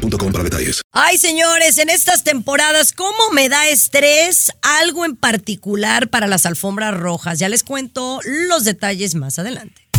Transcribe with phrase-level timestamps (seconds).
[0.00, 0.82] boostmobile.com para detalles.
[0.92, 6.94] Ay, señores, en estas temporadas, ¿cómo me da estrés algo en particular para las alfombras
[6.94, 7.38] rojas?
[7.38, 9.89] Ya les cuento los detalles más adelante.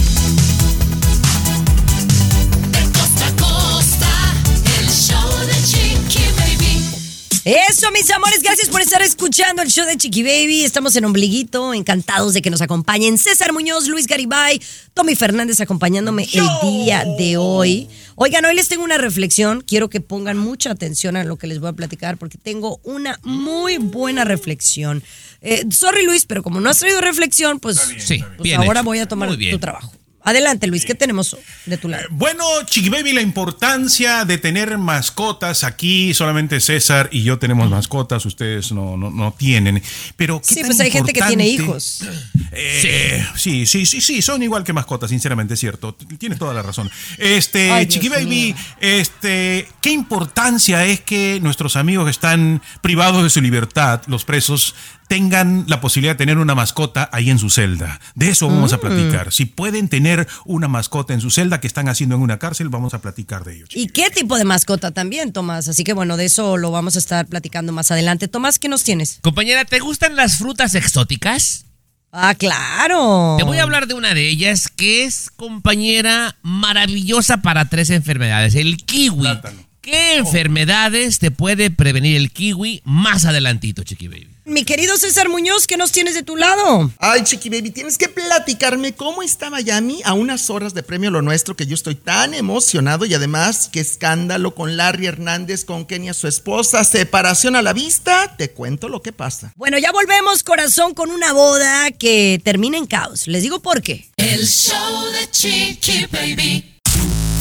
[7.43, 10.63] Eso, mis amores, gracias por estar escuchando el show de Chiqui Baby.
[10.63, 14.61] Estamos en Ombliguito, encantados de que nos acompañen César Muñoz, Luis Garibay,
[14.93, 17.89] Tommy Fernández acompañándome el día de hoy.
[18.15, 19.63] Oigan, hoy les tengo una reflexión.
[19.65, 23.19] Quiero que pongan mucha atención a lo que les voy a platicar porque tengo una
[23.23, 25.01] muy buena reflexión.
[25.41, 28.85] Eh, sorry, Luis, pero como no has traído reflexión, pues, Sí, pues bien ahora hecho.
[28.85, 29.91] voy a tomar tu trabajo.
[30.23, 32.03] Adelante, Luis, ¿qué tenemos de tu lado?
[32.11, 35.63] Bueno, Chiqui Baby, la importancia de tener mascotas.
[35.63, 39.81] Aquí solamente César y yo tenemos mascotas, ustedes no, no, no tienen.
[40.15, 42.01] Pero ¿qué Sí, tan pues hay gente que tiene hijos.
[42.53, 45.95] Eh, sí, sí, sí, sí, son igual que mascotas, sinceramente, es cierto.
[46.17, 46.91] Tienes toda la razón.
[47.17, 48.55] Este, Ay, Dios Chiqui Baby, mío.
[48.81, 54.75] este, ¿qué importancia es que nuestros amigos que están privados de su libertad, los presos,
[55.11, 57.99] tengan la posibilidad de tener una mascota ahí en su celda?
[58.15, 58.79] De eso vamos a Mm.
[58.79, 59.33] platicar.
[59.33, 62.93] Si pueden tener una mascota en su celda que están haciendo en una cárcel, vamos
[62.93, 63.65] a platicar de ello.
[63.75, 65.67] ¿Y qué tipo de mascota también, Tomás?
[65.67, 68.29] Así que bueno, de eso lo vamos a estar platicando más adelante.
[68.29, 69.19] Tomás, ¿qué nos tienes?
[69.21, 71.65] Compañera, ¿te gustan las frutas exóticas?
[72.13, 73.35] Ah, claro.
[73.37, 78.55] Te voy a hablar de una de ellas que es compañera maravillosa para tres enfermedades.
[78.55, 79.19] El kiwi.
[79.19, 79.59] Plátano.
[79.81, 84.30] ¿Qué enfermedades te puede prevenir el kiwi más adelantito, Chiqui Baby?
[84.43, 86.91] Mi querido César Muñoz, ¿qué nos tienes de tu lado?
[86.97, 91.21] Ay, Chiqui Baby, tienes que platicarme cómo está Miami a unas horas de premio Lo
[91.21, 96.15] Nuestro, que yo estoy tan emocionado y además qué escándalo con Larry Hernández, con Kenia,
[96.15, 98.35] su esposa, separación a la vista.
[98.35, 99.53] Te cuento lo que pasa.
[99.57, 103.27] Bueno, ya volvemos, corazón, con una boda que termina en caos.
[103.27, 104.09] Les digo por qué.
[104.17, 106.79] El show de Chiqui Baby.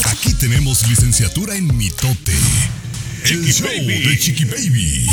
[0.04, 2.34] Aquí tenemos licenciatura en mitote.
[3.24, 5.06] El show de Chiqui Baby.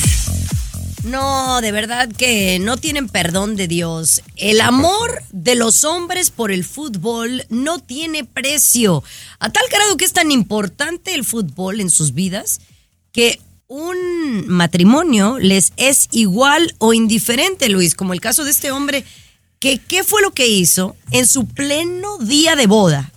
[1.10, 4.22] No, de verdad que no tienen perdón de Dios.
[4.36, 9.04] El amor de los hombres por el fútbol no tiene precio.
[9.40, 12.60] A tal grado que es tan importante el fútbol en sus vidas
[13.14, 19.06] que un matrimonio les es igual o indiferente, Luis, como el caso de este hombre
[19.60, 23.12] que qué fue lo que hizo en su pleno día de boda.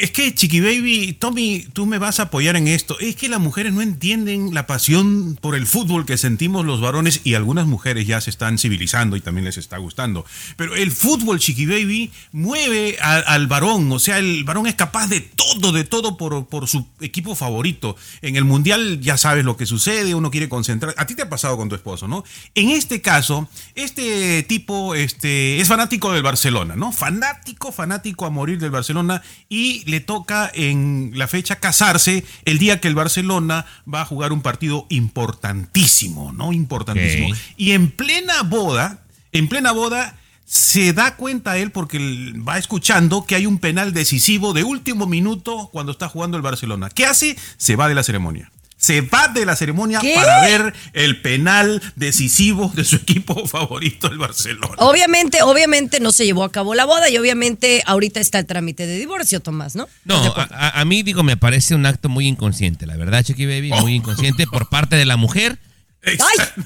[0.00, 2.98] Es que, Chiqui Baby, Tommy, tú me vas a apoyar en esto.
[2.98, 7.20] Es que las mujeres no entienden la pasión por el fútbol que sentimos los varones
[7.22, 10.24] y algunas mujeres ya se están civilizando y también les está gustando.
[10.56, 13.90] Pero el fútbol, Chiqui Baby, mueve al varón.
[13.92, 17.94] O sea, el varón es capaz de todo, de todo por, por su equipo favorito.
[18.20, 20.92] En el mundial ya sabes lo que sucede, uno quiere concentrar.
[20.98, 22.24] A ti te ha pasado con tu esposo, ¿no?
[22.56, 26.90] En este caso, este tipo este, es fanático del Barcelona, ¿no?
[26.90, 32.80] Fanático, fanático a morir del Barcelona y le toca en la fecha casarse el día
[32.80, 36.52] que el Barcelona va a jugar un partido importantísimo, ¿no?
[36.52, 37.34] Importantísimo.
[37.56, 39.02] Y en plena boda,
[39.32, 41.98] en plena boda, se da cuenta él porque
[42.36, 46.88] va escuchando que hay un penal decisivo de último minuto cuando está jugando el Barcelona.
[46.88, 47.36] ¿Qué hace?
[47.58, 48.50] Se va de la ceremonia.
[48.78, 50.14] Se va de la ceremonia ¿Qué?
[50.14, 54.76] para ver el penal decisivo de su equipo favorito, el Barcelona.
[54.78, 58.86] Obviamente, obviamente no se llevó a cabo la boda y obviamente ahorita está el trámite
[58.86, 59.88] de divorcio, Tomás, ¿no?
[60.06, 63.46] ¿Estás de No, a, mí digo, me parece un acto muy inconsciente, la verdad, Chiqui
[63.46, 65.58] Baby, muy inconsciente por parte de la mujer.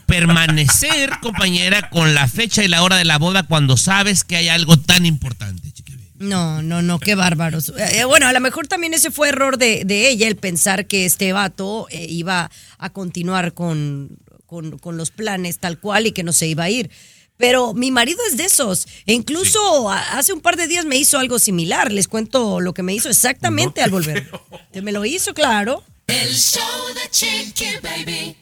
[0.07, 4.49] Permanecer, compañera, con la fecha y la hora de la boda cuando sabes que hay
[4.49, 5.92] algo tan importante, Chiqui.
[6.23, 7.71] No, no, no, qué bárbaros.
[7.71, 10.87] Eh, eh, bueno, a lo mejor también ese fue error de, de ella, el pensar
[10.87, 16.13] que este vato eh, iba a continuar con, con, con los planes tal cual y
[16.13, 16.91] que no se iba a ir.
[17.39, 18.87] Pero mi marido es de esos.
[19.07, 21.91] E incluso a- hace un par de días me hizo algo similar.
[21.91, 24.29] Les cuento lo que me hizo exactamente No al volver.
[24.29, 24.43] creo.
[24.73, 25.83] Que me lo hizo, claro.
[26.07, 26.63] El show
[26.95, 28.37] de Chiqui Baby.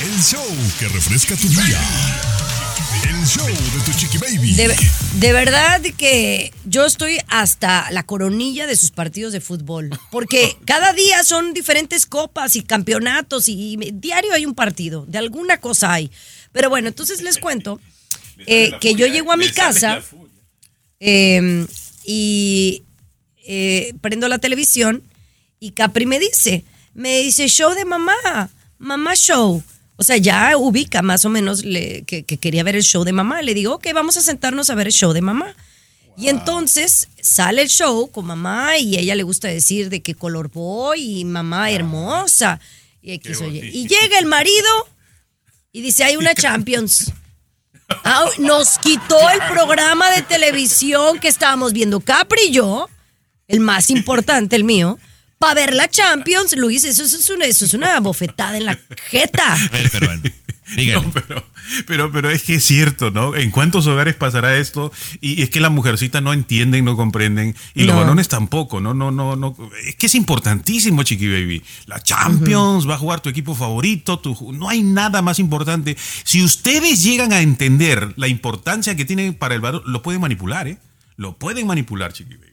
[0.00, 0.44] El show
[0.78, 1.80] que refresca tu día.
[3.04, 4.54] El show de tu Chiqui Baby.
[4.54, 4.74] De,
[5.14, 10.92] de verdad que yo estoy hasta la coronilla de sus partidos de fútbol, porque cada
[10.92, 15.92] día son diferentes copas y campeonatos y, y diario hay un partido, de alguna cosa
[15.92, 16.10] hay.
[16.52, 17.80] Pero bueno, entonces les cuento
[18.46, 20.02] eh, que yo llego a mi casa
[21.00, 21.66] eh,
[22.04, 22.82] y
[23.46, 25.02] eh, prendo la televisión
[25.60, 26.64] y Capri me dice,
[26.94, 29.62] me dice show de mamá, mamá show.
[30.02, 33.12] O sea, ya ubica más o menos le- que, que quería ver el show de
[33.12, 33.40] mamá.
[33.40, 35.54] Le digo, ok, vamos a sentarnos a ver el show de mamá.
[36.16, 40.16] Y entonces sale el show con mamá y a ella le gusta decir de qué
[40.16, 42.58] color voy y mamá hermosa.
[43.00, 43.58] Y, X o Y.
[43.72, 44.68] y llega el marido
[45.70, 47.12] y dice, hay una Champions.
[48.04, 52.88] Ah, nos quitó el programa de televisión que estábamos viendo Capri y yo,
[53.46, 54.98] el más importante, el mío,
[55.42, 56.54] para ver la Champions.
[56.56, 58.78] Luis, eso, es una, eso es una bofetada en la
[59.10, 59.56] jeta.
[60.94, 61.44] No, pero,
[61.86, 63.34] pero, pero es que es cierto, ¿no?
[63.36, 64.90] ¿En cuántos hogares pasará esto?
[65.20, 67.54] Y, y es que las mujercitas no entienden, no comprenden.
[67.74, 68.94] Y los varones tampoco, ¿no?
[68.94, 69.54] No, no, no.
[69.86, 71.62] Es que es importantísimo, Chiqui Baby.
[71.86, 74.18] La Champions, va a jugar tu equipo favorito.
[74.20, 75.96] tu- no hay nada más importante.
[76.24, 80.68] Si ustedes llegan a entender la importancia que tiene para el varón, lo pueden manipular,
[80.68, 80.78] ¿eh?
[81.16, 82.51] Lo pueden manipular, Chiqui Baby.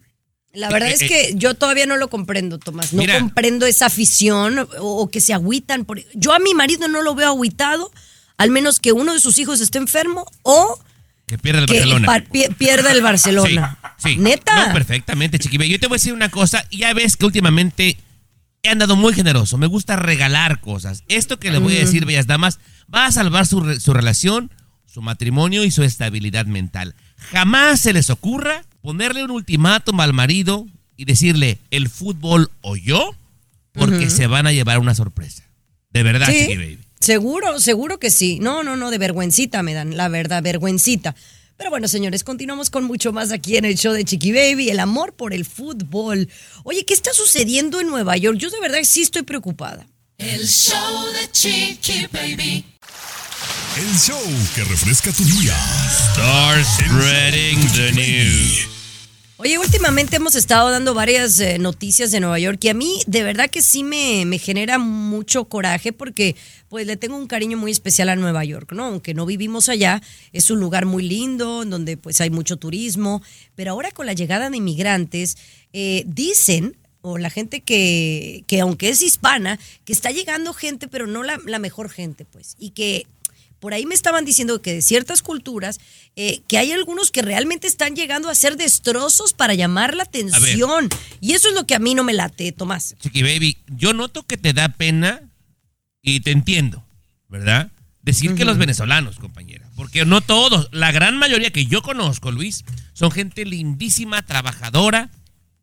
[0.54, 2.92] La verdad es que yo todavía no lo comprendo, Tomás.
[2.94, 3.20] No Mira.
[3.20, 5.86] comprendo esa afición o, o que se agüitan.
[5.86, 6.02] Por...
[6.16, 7.92] Yo a mi marido no lo veo agüitado,
[8.38, 10.80] al menos que uno de sus hijos esté enfermo o
[11.28, 12.24] Que pierde el que Barcelona.
[12.58, 13.78] pierda el Barcelona.
[13.98, 14.18] Sí, sí.
[14.18, 14.68] Neta.
[14.68, 15.58] No, perfectamente, Chiqui.
[15.70, 16.66] Yo te voy a decir una cosa.
[16.72, 17.98] Ya ves que últimamente
[18.64, 19.58] he andado muy generoso.
[19.60, 21.04] Me gusta regalar cosas.
[21.10, 22.60] Esto que le voy a decir, bellas damas,
[22.94, 24.52] va a salvar su, re- su relación,
[24.92, 26.96] su matrimonio y su estabilidad mental.
[27.32, 30.66] Jamás se les ocurra ponerle un ultimátum al marido
[30.96, 33.16] y decirle el fútbol o yo,
[33.74, 35.44] porque se van a llevar una sorpresa.
[35.92, 36.80] De verdad, Sí, Chiqui Baby.
[37.00, 38.40] seguro, seguro que sí.
[38.40, 41.16] No, no, no, de vergüencita me dan, la verdad, vergüencita.
[41.58, 44.80] Pero bueno, señores, continuamos con mucho más aquí en el show de Chiqui Baby, el
[44.80, 46.30] amor por el fútbol.
[46.64, 48.38] Oye, ¿qué está sucediendo en Nueva York?
[48.38, 49.86] Yo de verdad sí estoy preocupada.
[50.18, 52.66] El show de Chiqui Baby.
[53.80, 54.20] El show
[54.56, 55.56] que refresca tu día.
[56.12, 58.68] Start spreading the news.
[59.38, 63.24] Oye, últimamente hemos estado dando varias eh, noticias de Nueva York y a mí de
[63.24, 66.36] verdad que sí me, me genera mucho coraje porque
[66.68, 68.84] pues le tengo un cariño muy especial a Nueva York, ¿no?
[68.84, 70.02] Aunque no vivimos allá,
[70.34, 73.24] es un lugar muy lindo, en donde pues hay mucho turismo,
[73.56, 75.38] pero ahora con la llegada de inmigrantes,
[75.72, 81.08] eh, dicen, o la gente que, que aunque es hispana, que está llegando gente, pero
[81.08, 83.08] no la, la mejor gente, pues, y que
[83.60, 85.80] por ahí me estaban diciendo que de ciertas culturas,
[86.16, 90.90] eh, que hay algunos que realmente están llegando a hacer destrozos para llamar la atención.
[91.22, 92.96] Y eso es lo que a mí no me late, Tomás.
[93.00, 95.22] Chiqui Baby, yo noto que te da pena
[96.02, 96.86] y te entiendo,
[97.28, 97.72] ¿verdad?
[98.02, 102.64] Decir que los venezolanos, compañera, porque no todos, la gran mayoría que yo conozco, Luis,
[102.94, 105.10] son gente lindísima, trabajadora,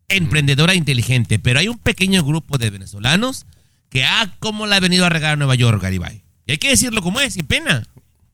[0.07, 3.45] emprendedora, inteligente, pero hay un pequeño grupo de venezolanos
[3.89, 6.26] que, ah, cómo la ha venido a regar a Nueva York, Garibay.
[6.47, 7.85] Y hay que decirlo como es, sin pena.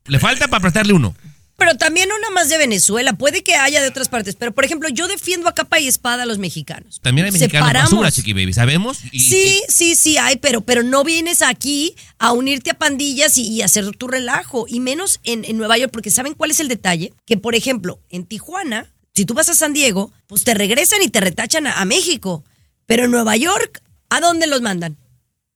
[0.05, 1.15] Le falta para prestarle uno.
[1.55, 4.35] Pero también nada más de Venezuela, puede que haya de otras partes.
[4.35, 6.99] Pero, por ejemplo, yo defiendo a capa y espada a los mexicanos.
[7.01, 7.91] También hay mexicanos Separamos.
[7.91, 8.99] basura, Chiqui Baby, ¿sabemos?
[9.11, 13.47] Y- Sí, sí, sí hay, pero, pero no vienes aquí a unirte a pandillas y,
[13.47, 16.67] y hacer tu relajo, y menos en, en Nueva York, porque ¿saben cuál es el
[16.67, 17.13] detalle?
[17.25, 21.07] Que, por ejemplo, en Tijuana, si tú vas a San Diego, pues te regresan y
[21.09, 22.43] te retachan a, a México.
[22.87, 24.97] Pero en Nueva York, ¿a dónde los mandan?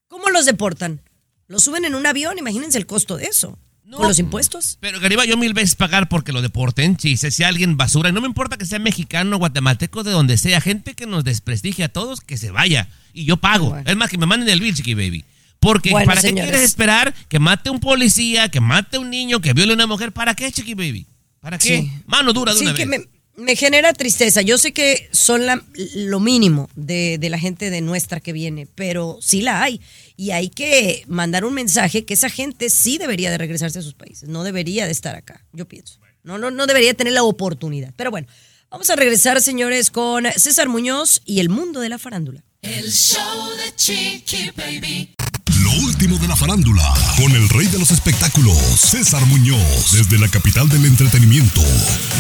[0.08, 1.02] ¿Cómo los deportan?
[1.48, 3.58] Los suben en un avión, imagínense el costo de eso.
[3.86, 3.98] No.
[3.98, 4.78] Con los impuestos.
[4.82, 7.00] Pero Garibay, yo mil veces pagar porque lo deporten.
[7.00, 10.60] Si si alguien basura, y no me importa que sea mexicano, guatemalteco, de donde sea,
[10.60, 12.90] gente que nos desprestigie a todos, que se vaya.
[13.14, 13.70] Y yo pago.
[13.70, 13.90] Bueno.
[13.90, 15.24] Es más, que me manden el bill, Chiqui Baby.
[15.62, 19.54] Porque Bueno, ¿para qué quieres esperar que mate un policía, que mate un niño, que
[19.54, 20.12] viole a una mujer?
[20.12, 21.06] ¿Para qué, Chiqui Baby?
[21.40, 21.78] ¿Para qué?
[21.80, 21.92] Sí.
[22.08, 23.08] Mano dura de Sí, una que vez.
[23.38, 24.42] me, me genera tristeza.
[24.42, 25.64] Yo sé que son la-
[25.96, 29.80] lo mínimo de, de la gente de nuestra que viene, pero sí la hay.
[30.20, 33.94] Y hay que mandar un mensaje que esa gente sí debería de regresarse a sus
[33.94, 34.28] países.
[34.28, 36.00] No debería de estar acá, yo pienso.
[36.24, 37.94] No, no, no debería tener la oportunidad.
[37.96, 38.28] Pero bueno,
[38.72, 42.44] vamos a regresar, señores, con César Muñoz y el mundo de la farándula.
[42.64, 45.14] El show de Chiqui Baby.
[45.62, 50.28] Lo último de la farándula, con el rey de los espectáculos, César Muñoz, desde la
[50.28, 51.62] capital del entretenimiento,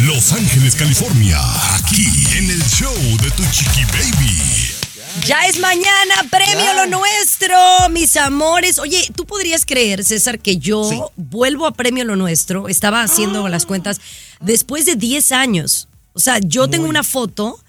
[0.03, 1.39] Los Ángeles, California,
[1.75, 4.76] aquí en el show de tu chiqui baby.
[5.25, 7.57] Ya es mañana, premio lo nuestro,
[7.91, 8.79] mis amores.
[8.79, 12.67] Oye, ¿tú podrías creer, César, que yo vuelvo a premio lo nuestro?
[12.67, 13.99] Estaba haciendo las cuentas
[14.39, 15.87] después de 10 años.
[16.13, 17.59] O sea, yo tengo una foto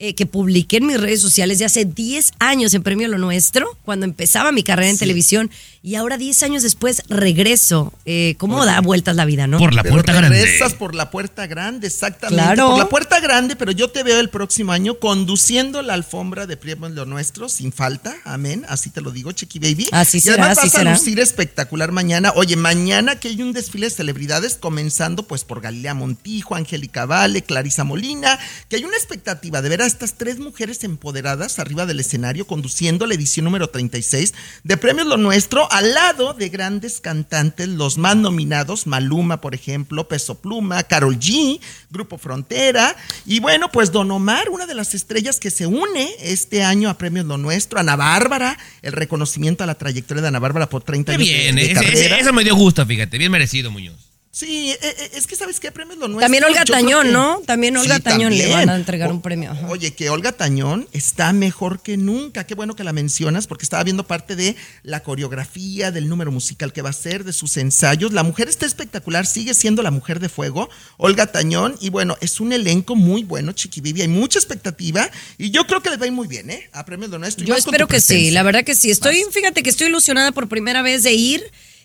[0.00, 3.76] eh, que publiqué en mis redes sociales de hace 10 años en premio lo nuestro,
[3.84, 5.50] cuando empezaba mi carrera en televisión.
[5.82, 7.92] Y ahora, 10 años después, regreso.
[8.04, 9.58] Eh, ¿Cómo da vueltas la vida, no?
[9.58, 10.40] Por la Pero puerta grande.
[10.40, 12.44] regresas por la puerta grande, exactamente.
[12.44, 12.70] Claro.
[12.70, 16.56] Por la puerta grande, pero yo te veo el próximo año conduciendo la alfombra de
[16.56, 18.14] Primo lo Nuestro, sin falta.
[18.24, 18.64] Amén.
[18.68, 19.88] Así te lo digo, Chiqui Baby.
[19.92, 20.90] Así y será, además así vas será.
[20.90, 22.32] a lucir espectacular mañana.
[22.36, 27.42] Oye, mañana que hay un desfile de celebridades, comenzando pues por Galilea Montijo, Angélica Vale,
[27.42, 28.38] Clarisa Molina,
[28.68, 33.06] que hay una expectativa de ver a estas tres mujeres empoderadas arriba del escenario conduciendo
[33.06, 38.14] la edición número 36 de Premios Lo Nuestro al lado de grandes cantantes, los más
[38.16, 41.58] nominados, Maluma, por ejemplo, Peso Pluma, Carol G,
[41.90, 42.94] Grupo Frontera
[43.26, 46.98] y bueno, pues Don Omar, una de las estrellas que se une este año a
[46.98, 51.12] Premios Lo Nuestro, Ana Bárbara, el reconocimiento a la trayectoria de Ana Bárbara por 30
[51.12, 51.92] Qué años de- bien, de, ese- carrera.
[52.16, 54.07] ese- eso me dio gusto, fíjate, bien merecido, Muñoz.
[54.38, 56.20] Sí, eh, eh, es que sabes qué premios lo nuestro.
[56.20, 57.40] También Olga Yo Tañón, que- ¿no?
[57.44, 59.66] También Olga Tañón le van a entregar O- un premio, ajá.
[59.68, 62.44] Oye, que Olga Tañón está mejor que nunca.
[62.46, 64.54] Qué bueno que la mencionas porque estaba viendo parte de
[64.84, 68.12] la coreografía, del número musical que va a ser, de sus ensayos.
[68.12, 71.74] La mujer está espectacular, sigue siendo la mujer de fuego, Olga Tañón.
[71.80, 74.02] Y bueno, es un elenco muy bueno, Chiquibibi.
[74.02, 76.70] Hay mucha expectativa y yo creo que les va a ir muy bien, ¿eh?
[76.72, 77.44] A premios lo nuestro.
[77.44, 78.88] Yo espero que sí, la verdad que sí.
[78.92, 81.42] Estoy, fíjate que estoy ilusionada por primera vez de ir,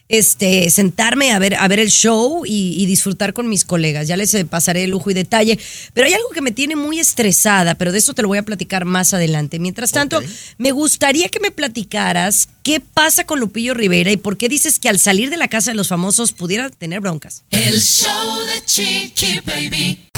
[0.10, 4.08] este, sentarme a ver, a ver el show y, y disfrutar con mis colegas.
[4.08, 5.58] Ya les eh, pasaré lujo y detalle.
[5.94, 8.44] Pero hay algo que me tiene muy estresada, pero de eso te lo voy a
[8.44, 9.60] platicar más adelante.
[9.60, 10.22] Mientras tanto,
[10.58, 14.90] me gustaría que me platicaras qué pasa con Lupillo Rivera y por qué dices que
[14.90, 17.44] al salir de la casa de los famosos pudiera tener broncas.
[17.52, 20.13] El show de Chiqui Baby.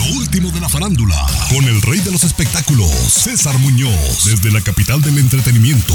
[0.00, 4.62] Lo último de la farándula, con el rey de los espectáculos, César Muñoz, desde la
[4.62, 5.94] capital del entretenimiento.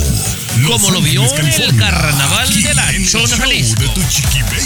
[0.67, 3.81] Como lo vio en el California, carnaval aquí de la en show Jalisco.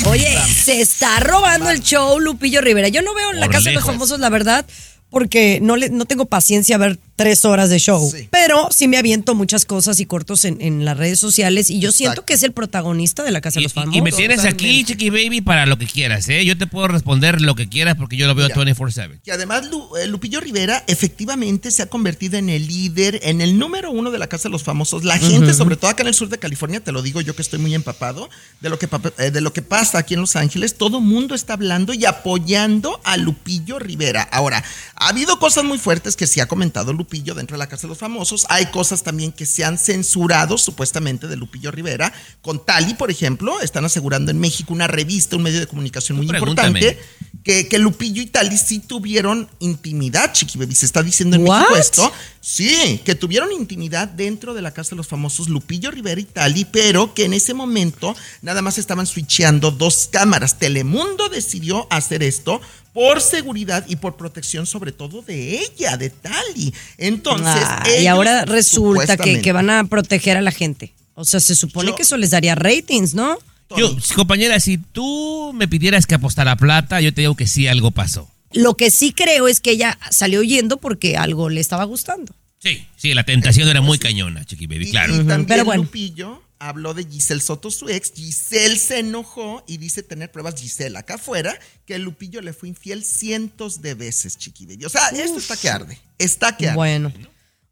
[0.10, 2.90] Oye, se está robando el show Lupillo Rivera.
[2.90, 4.66] Yo no veo la Por casa de los famosos, la verdad,
[5.10, 8.10] porque no, le, no tengo paciencia a ver tres horas de show.
[8.16, 8.28] Sí.
[8.32, 11.92] Pero sí me aviento muchas cosas y cortos en, en las redes sociales y yo
[11.92, 13.98] siento que es el protagonista de la casa de Y, los y- famosos.
[13.98, 14.84] y me tienes aquí.
[14.86, 16.46] Chiqui Baby, para lo que quieras, ¿eh?
[16.46, 18.74] Yo te puedo responder lo que quieras porque yo lo veo Mira.
[18.74, 19.20] 24-7.
[19.24, 23.58] Que además Lu- eh, Lupillo Rivera efectivamente se ha convertido en el líder, en el
[23.60, 25.04] número uno de la Casa de los Famosos.
[25.04, 27.42] La gente, sobre todo acá en el sur de California, te lo digo yo que
[27.42, 28.30] estoy muy empapado
[28.62, 28.88] de lo que,
[29.18, 33.02] eh, de lo que pasa aquí en Los Ángeles, todo mundo está hablando y apoyando
[33.04, 34.22] a Lupillo Rivera.
[34.22, 34.64] Ahora,
[35.00, 37.88] ha habido cosas muy fuertes que sí ha comentado Lupillo dentro de la Casa de
[37.90, 38.46] los Famosos.
[38.50, 42.12] Hay cosas también que se han censurado supuestamente de Lupillo Rivera.
[42.42, 46.28] Con Tali, por ejemplo, están asegurando en México una revista, un medio de comunicación muy
[46.28, 46.80] Pregúntame.
[46.80, 47.02] importante
[47.46, 50.76] que, que Lupillo y Tali sí tuvieron intimidad, Chiqui Baby.
[50.76, 51.60] Se está diciendo en What?
[51.62, 52.14] México esto.
[52.42, 56.66] Sí, que tuvieron intimidad dentro de la casa de los famosos Lupillo Rivera y Tali,
[56.66, 60.60] pero que en ese momento nada más estaban switcheando dos cámaras.
[60.60, 62.60] Telemundo decidió hacer esto
[63.00, 66.74] por seguridad y por protección sobre todo de ella, de Tali.
[66.98, 70.94] Entonces, Ah, y ahora resulta que, que van a proteger a la gente.
[71.14, 73.38] O sea, se supone Yo- que eso les daría ratings, ¿no?
[73.78, 77.92] Yo, compañera, si tú me pidieras que apostara plata, yo te digo que sí, algo
[77.92, 78.30] pasó.
[78.52, 82.36] Lo que sí creo es que ella salió huyendo porque algo le estaba gustando.
[82.58, 85.14] Sí, sí, la tentación era muy cañona, Chiqui Baby, Y, claro.
[85.16, 85.84] y también Pero bueno.
[85.84, 88.12] Lupillo habló de Giselle Soto, su ex.
[88.14, 93.04] Giselle se enojó y dice tener pruebas, Giselle, acá afuera, que Lupillo le fue infiel
[93.04, 94.86] cientos de veces, Chiqui Baby.
[94.86, 95.98] O sea, esto está que arde.
[96.18, 96.76] Está que arde.
[96.76, 97.14] Bueno.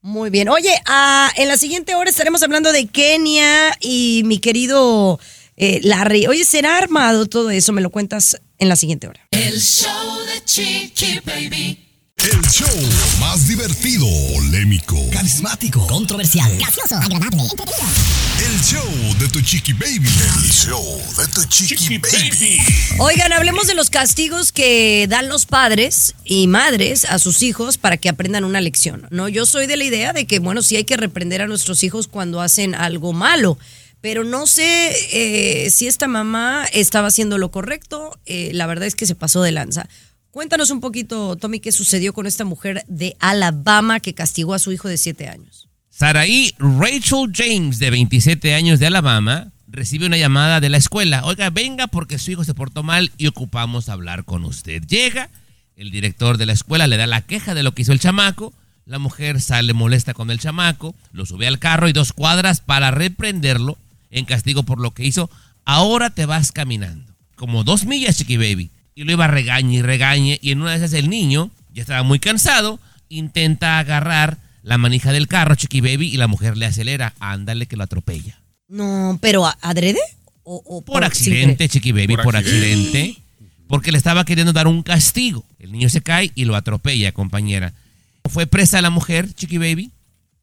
[0.02, 0.48] Muy bien.
[0.48, 5.20] Oye, ah, en la siguiente hora estaremos hablando de Kenia y mi querido
[5.58, 6.28] eh, Larry.
[6.28, 7.74] Oye, ¿será armado todo eso?
[7.74, 9.28] Me lo cuentas en la siguiente hora.
[9.32, 11.87] El show de Chiqui Baby.
[12.30, 12.68] El show
[13.22, 17.88] más divertido, polémico, Carismático, controversial, gracioso, agradable, entretenido.
[18.46, 20.10] el show de tu Chiqui Baby.
[20.10, 22.60] El show de tu Chiqui Baby.
[23.00, 27.96] Oigan, hablemos de los castigos que dan los padres y madres a sus hijos para
[27.96, 29.08] que aprendan una lección.
[29.10, 31.82] No, yo soy de la idea de que, bueno, sí hay que reprender a nuestros
[31.86, 33.58] hijos cuando hacen algo malo.
[34.02, 38.20] Pero no sé eh, si esta mamá estaba haciendo lo correcto.
[38.26, 39.88] eh, la verdad es que se pasó de lanza.
[40.38, 44.72] Cuéntanos un poquito, Tommy, qué sucedió con esta mujer de Alabama que castigó a su
[44.72, 45.68] hijo de siete años.
[45.90, 51.26] Saraí Rachel James, de 27 años de Alabama, recibe una llamada de la escuela.
[51.26, 54.84] Oiga, venga porque su hijo se portó mal y ocupamos hablar con usted.
[54.84, 55.32] Llega,
[55.76, 58.54] el director de la escuela le da la queja de lo que hizo el chamaco.
[58.86, 62.92] La mujer sale molesta con el chamaco, lo sube al carro y dos cuadras para
[62.92, 63.80] reprenderlo
[64.12, 65.32] en castigo por lo que hizo.
[65.66, 67.12] Ahora te vas caminando.
[67.36, 68.70] Como dos millas, Chiqui Baby.
[68.98, 70.40] Y lo iba a regañe y regañe.
[70.42, 75.12] Y en una de esas el niño, ya estaba muy cansado, intenta agarrar la manija
[75.12, 77.14] del carro, Chiqui Baby, y la mujer le acelera.
[77.20, 78.40] Ándale que lo atropella.
[78.68, 80.00] No, pero ¿a- ¿adrede?
[80.42, 81.70] ¿O, o Por accidente?
[81.70, 83.16] Chiqui Baby, por, Por accidente.
[83.68, 85.46] Porque le estaba queriendo dar un castigo.
[85.60, 87.74] El niño se cae y lo atropella, compañera.
[88.26, 89.92] Fue presa la mujer, Chiqui Baby.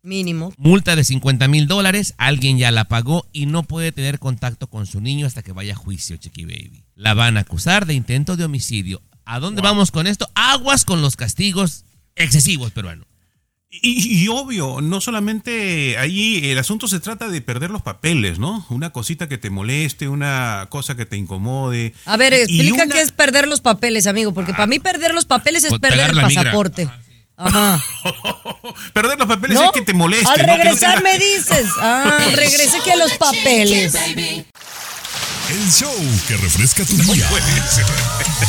[0.04, 0.52] Mínimo.
[0.58, 4.86] Multa de 50 mil dólares, alguien ya la pagó y no puede tener contacto con
[4.86, 6.84] su niño hasta que vaya a juicio, Chiqui Baby.
[6.94, 9.00] La van a acusar de intento de homicidio.
[9.24, 10.28] ¿A dónde vamos con esto?
[10.34, 11.84] Aguas con los castigos
[12.16, 13.06] excesivos, peruano.
[13.70, 18.64] Y, y obvio, no solamente ahí el asunto se trata de perder los papeles, ¿no?
[18.68, 21.92] Una cosita que te moleste, una cosa que te incomode.
[22.04, 25.24] A ver, explica una- qué es perder los papeles, amigo, porque para mí perder los
[25.24, 26.52] papeles es Pues, perder el migra.
[27.36, 27.82] Ajá.
[28.92, 30.28] Perder los papeles No, es que te moleste.
[30.28, 30.44] Al ¿no?
[30.44, 31.66] Que no regresar me dices.
[31.80, 33.94] Ah, regrese que a los papeles.
[33.94, 35.94] El show
[36.26, 37.28] que refresca tu día.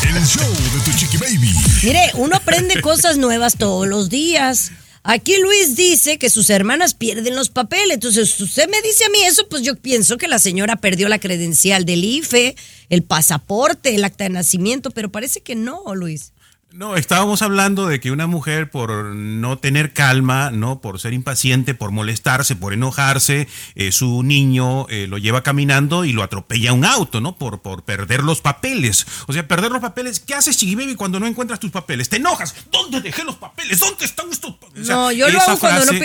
[0.03, 1.53] El show de tu chiqui baby.
[1.83, 4.71] Mire, uno aprende cosas nuevas todos los días.
[5.03, 7.95] Aquí Luis dice que sus hermanas pierden los papeles.
[7.95, 11.09] Entonces, si usted me dice a mí eso, pues yo pienso que la señora perdió
[11.09, 12.55] la credencial del IFE,
[12.89, 16.31] el pasaporte, el acta de nacimiento, pero parece que no, Luis.
[16.75, 21.73] No, estábamos hablando de que una mujer por no tener calma, no, por ser impaciente,
[21.73, 26.83] por molestarse, por enojarse, eh, su niño eh, lo lleva caminando y lo atropella un
[26.83, 27.37] auto, ¿no?
[27.37, 29.07] Por, por perder los papeles.
[29.27, 30.19] O sea, perder los papeles.
[30.19, 32.09] ¿Qué haces, Chiqui Baby, cuando no encuentras tus papeles?
[32.09, 32.53] Te enojas.
[32.69, 33.79] ¿Dónde dejé los papeles?
[33.79, 34.83] ¿Dónde están estos papeles?
[34.83, 35.99] O sea, no, yo lo hago cuando no...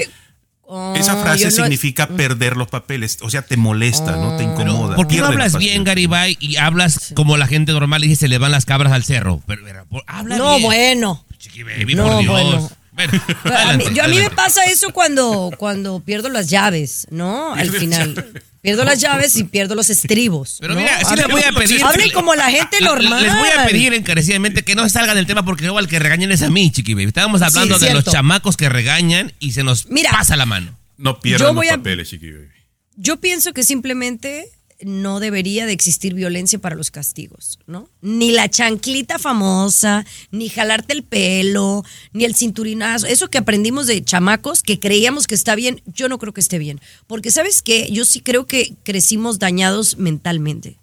[0.70, 3.18] pe- Oh, Esa frase no- significa perder los papeles.
[3.22, 4.36] O sea, te molesta, ¿no?
[4.36, 4.94] Te incomoda.
[4.94, 8.28] ¿Por qué no hablas bien, Garibay, y hablas como la gente normal y dice se
[8.28, 9.42] le van las cabras al cerro?
[9.46, 10.62] Pero, pero, habla No, bien.
[10.62, 11.24] bueno.
[11.38, 12.32] Chiqui baby, No, por Dios.
[12.32, 12.70] bueno.
[13.08, 16.48] Bueno, Pero a mí- adelante, yo a mí me pasa eso cuando, cuando pierdo las
[16.48, 17.54] llaves, ¿no?
[17.54, 18.32] Al final.
[18.62, 20.58] Pierdo las llaves y pierdo los estribos.
[20.60, 20.80] Pero ¿no?
[20.80, 21.82] mira, sí les voy a pedir.
[21.82, 23.22] Hablen como la gente normal.
[23.22, 26.30] Les voy a pedir encarecidamente que no salgan del tema porque luego al que regañen
[26.30, 27.06] es a mí, Chiqui Baby.
[27.06, 30.10] Estábamos hablando Sí, de los chamacos que regañan y se nos Mira.
[30.10, 30.76] pasa la mano.
[30.98, 32.48] No pierdan los voy a- papeles, Chiqui Baby.
[32.96, 34.50] Yo pienso que simplemente
[34.82, 37.88] no debería de existir violencia para los castigos, ¿no?
[38.00, 43.06] Ni la chanclita famosa, ni jalarte el pelo, ni el cinturinazo.
[43.06, 46.58] Eso que aprendimos de chamacos, que creíamos que está bien, yo no creo que esté
[46.58, 46.80] bien.
[47.06, 47.88] Porque, ¿sabes qué?
[47.90, 50.76] Yo sí creo que crecimos dañados mentalmente.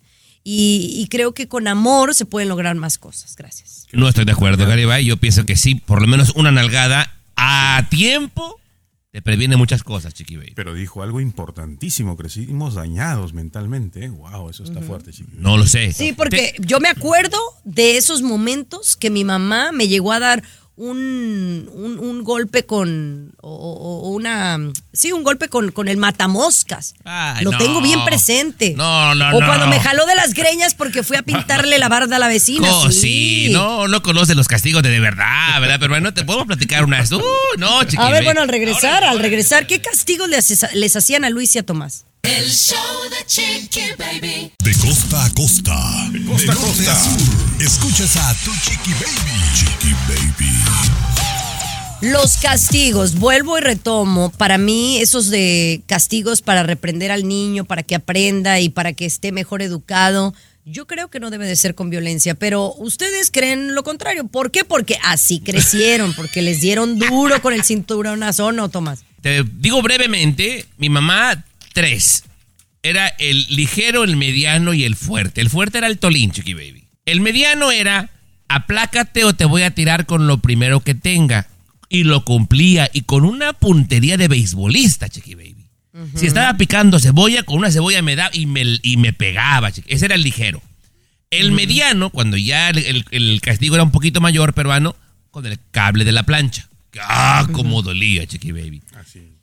[0.44, 3.36] Y, y creo que con amor se pueden lograr más cosas.
[3.36, 3.88] Gracias.
[3.92, 5.06] No estoy de acuerdo, Garibay.
[5.06, 8.60] Yo pienso que sí, por lo menos una nalgada a tiempo
[9.18, 10.52] te previene muchas cosas, Chiqui Baby.
[10.54, 14.06] Pero dijo algo importantísimo, crecimos dañados mentalmente.
[14.06, 14.10] ¿eh?
[14.10, 15.42] Wow, eso está fuerte, Chiqui Baby.
[15.42, 15.92] No lo sé.
[15.92, 20.44] Sí, porque yo me acuerdo de esos momentos que mi mamá me llegó a dar
[20.78, 24.58] un, un, un golpe con, o, o- o una,
[24.94, 26.94] sí, un golpe con, con el matamoscas.
[27.04, 27.58] Ay, Lo no.
[27.58, 28.74] tengo bien presente.
[28.78, 29.46] No, no, O no.
[29.48, 32.72] cuando me jaló de las greñas porque fui a pintarle la barda a la vecina.
[32.74, 33.00] Oh, sí.
[33.02, 35.78] sí, no, no conoce los castigos de de verdad, ¿verdad?
[35.80, 37.12] Pero bueno, te podemos platicar unas.
[37.12, 37.22] Uh,
[37.58, 41.30] no, Chiqui A ver, bueno, al regresar, al regresar, ¿qué castigos les, les hacían a
[41.30, 42.06] Luis y a Tomás?
[42.24, 42.76] El show
[43.10, 44.52] de Chiqui Baby.
[44.60, 46.08] De costa a costa.
[46.12, 46.96] De costa a costa.
[46.96, 47.62] sur.
[47.62, 49.42] Escuchas a tu chiqui baby.
[49.56, 50.52] Chiqui baby.
[52.02, 57.82] Los castigos, vuelvo y retomo, para mí esos de castigos para reprender al niño, para
[57.82, 60.36] que aprenda y para que esté mejor educado,
[60.70, 64.28] yo creo que no debe de ser con violencia, pero ustedes creen lo contrario.
[64.28, 64.66] ¿Por qué?
[64.66, 69.04] Porque así crecieron, porque les dieron duro con el cinturonazo, ¿no, Tomás?
[69.22, 72.26] Te digo brevemente, mi mamá, tres.
[72.84, 75.42] Era el ligero, el mediano y el fuerte.
[75.42, 76.84] El fuerte era el tolín, Chiqui Baby.
[77.06, 78.10] El mediano era,
[78.48, 81.48] aplácate o te voy a tirar con lo primero que tenga.
[81.90, 85.56] Y lo cumplía, y con una puntería de beisbolista, Chiqui Baby.
[86.16, 89.94] Si estaba picando cebolla, con una cebolla me daba y me, y me pegaba, Chiqui.
[89.94, 90.62] Ese era el ligero.
[91.32, 94.96] El mediano, cuando ya el, el- el castigo era un poquito mayor, peruano,
[95.32, 96.68] con el cable de la plancha.
[97.02, 98.82] Ah, cómo dolía, Chiqui Baby.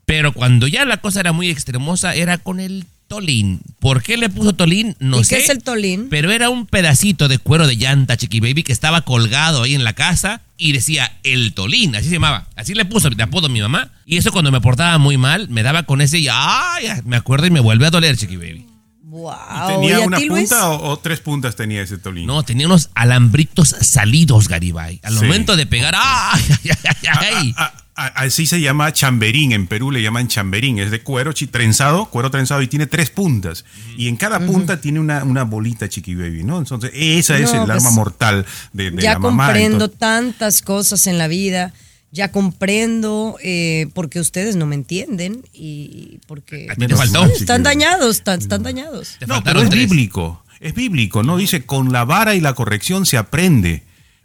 [0.04, 3.60] Pero cuando ya la cosa era muy extremosa, era con el tolín.
[3.80, 4.96] ¿Por qué le puso tolín?
[4.98, 5.36] No ¿Y sé.
[5.36, 6.08] qué es el tolín?
[6.10, 9.84] Pero era un pedacito de cuero de llanta, Chiqui Baby, que estaba colgado ahí en
[9.84, 12.46] la casa y decía el tolín, así se llamaba.
[12.56, 13.90] Así le puso de apodo a mi mamá.
[14.06, 16.86] Y eso cuando me portaba muy mal, me daba con ese y ¡ay!
[17.04, 18.66] Me acuerdo y me vuelve a doler, Chiqui Baby.
[19.02, 19.32] Wow.
[19.68, 20.48] ¿Tenía ¿Y a una Luis?
[20.50, 22.26] punta o, o tres puntas tenía ese tolín?
[22.26, 24.98] No, tenía unos alambritos salidos, Garibay.
[25.04, 25.24] Al Sí.
[25.24, 26.42] momento de pegar, ¡ay!
[26.50, 27.54] ay, ay, ay!
[27.56, 32.06] Ah, ah, así se llama chamberín, en Perú le llaman chamberín, es de cuero trenzado,
[32.06, 33.64] cuero trenzado y tiene tres puntas.
[33.96, 36.58] Y en cada punta tiene una, una bolita chiqui baby, ¿no?
[36.58, 39.46] Entonces, esa es el pues, arma mortal de, de ya la mamá.
[39.46, 41.72] comprendo Entonces, tantas cosas en la vida,
[42.10, 47.24] ya comprendo eh, porque ustedes no me entienden y porque A ti te faltó.
[47.26, 49.18] están dañados, están, están dañados.
[49.26, 51.36] No, pero es bíblico, es bíblico, ¿no?
[51.36, 53.82] Dice, con la vara y la corrección se aprende,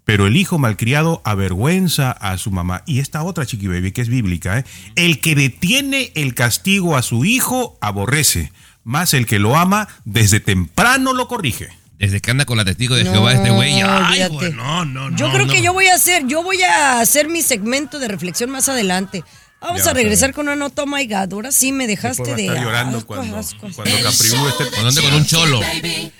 [0.10, 2.82] pero el hijo malcriado avergüenza a su mamá.
[2.88, 4.66] Y esta otra chiqui baby que es bíblica, ¿eh?
[4.96, 8.52] El que detiene el castigo a su hijo aborrece,
[8.84, 11.70] más el que lo ama desde temprano lo corrige.
[12.00, 13.82] Desde que anda con la testigo de Jehová este güey.
[13.84, 14.52] ¡Ay, güey!
[14.52, 15.16] No, no, no.
[15.16, 15.54] Yo creo no.
[15.54, 19.24] que yo voy a hacer, yo voy a hacer mi segmento de reflexión más adelante.
[19.62, 21.34] Vamos Ya a regresar con una nota, oh my God.
[21.34, 24.72] Ahora sí me dejaste de estar llorando asco, cuando, asco, cuando Capribú esté...
[24.72, 25.60] Cuando ande con un cholo.
[25.60, 26.12] Baby.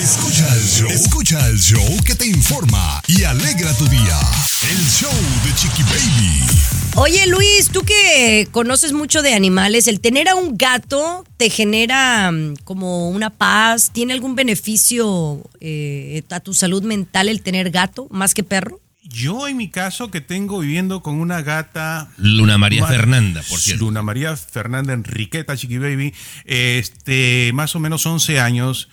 [0.00, 0.90] Escuchas el show.
[0.90, 4.18] Escucha el show que te informa y alegra tu día.
[4.68, 5.12] El show
[5.44, 6.40] de Chiqui Baby.
[6.96, 12.30] Oye Luis, tú que conoces mucho de animales, ¿el tener a un gato te genera
[12.30, 13.90] mm, como una paz?
[13.92, 18.80] ¿Tiene algún beneficio eh, a tu salud mental el tener gato más que perro?
[19.02, 23.60] Yo en mi caso que tengo viviendo con una gata Luna María Ma- Fernanda, por
[23.60, 23.84] cierto.
[23.84, 26.14] Luna María Fernanda Enriqueta, Chiqui Baby,
[26.46, 28.88] este, más o menos 11 años.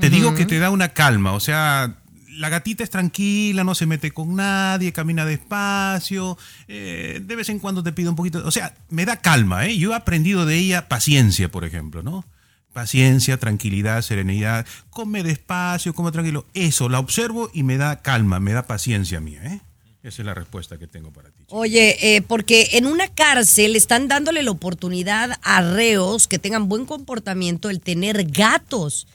[0.00, 1.96] Te digo que te da una calma, o sea,
[2.28, 7.58] la gatita es tranquila, no se mete con nadie, camina despacio, eh, de vez en
[7.58, 9.76] cuando te pide un poquito, o sea, me da calma, ¿eh?
[9.76, 12.24] Yo he aprendido de ella paciencia, por ejemplo, ¿no?
[12.72, 16.46] Paciencia, tranquilidad, serenidad, come despacio, come tranquilo.
[16.54, 19.60] Eso, la observo y me da calma, me da paciencia mía, ¿eh?
[20.02, 21.44] Esa es la respuesta que tengo para ti.
[21.48, 26.86] Oye, eh, porque en una cárcel están dándole la oportunidad a reos que tengan buen
[26.86, 29.06] comportamiento el tener gatos.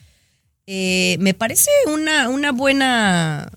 [0.67, 3.49] Eh, me parece una, una buena,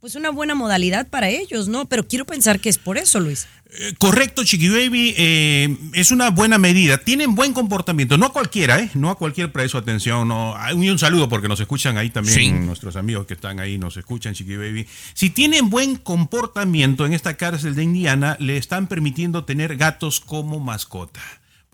[0.00, 1.86] pues una buena modalidad para ellos, ¿no?
[1.86, 3.46] Pero quiero pensar que es por eso, Luis.
[3.78, 6.98] Eh, Correcto, Chiqui Baby, eh, es una buena medida.
[6.98, 8.90] Tienen buen comportamiento, no a cualquiera, ¿eh?
[8.94, 10.26] No a cualquier preso, atención.
[10.26, 10.54] No.
[10.56, 12.50] Ah, Y un saludo porque nos escuchan ahí también, Sí.
[12.50, 14.86] nuestros amigos que están ahí nos escuchan, Chiqui Baby.
[15.14, 20.58] Si tienen buen comportamiento en esta cárcel de Indiana, le están permitiendo tener gatos como
[20.58, 21.20] mascota.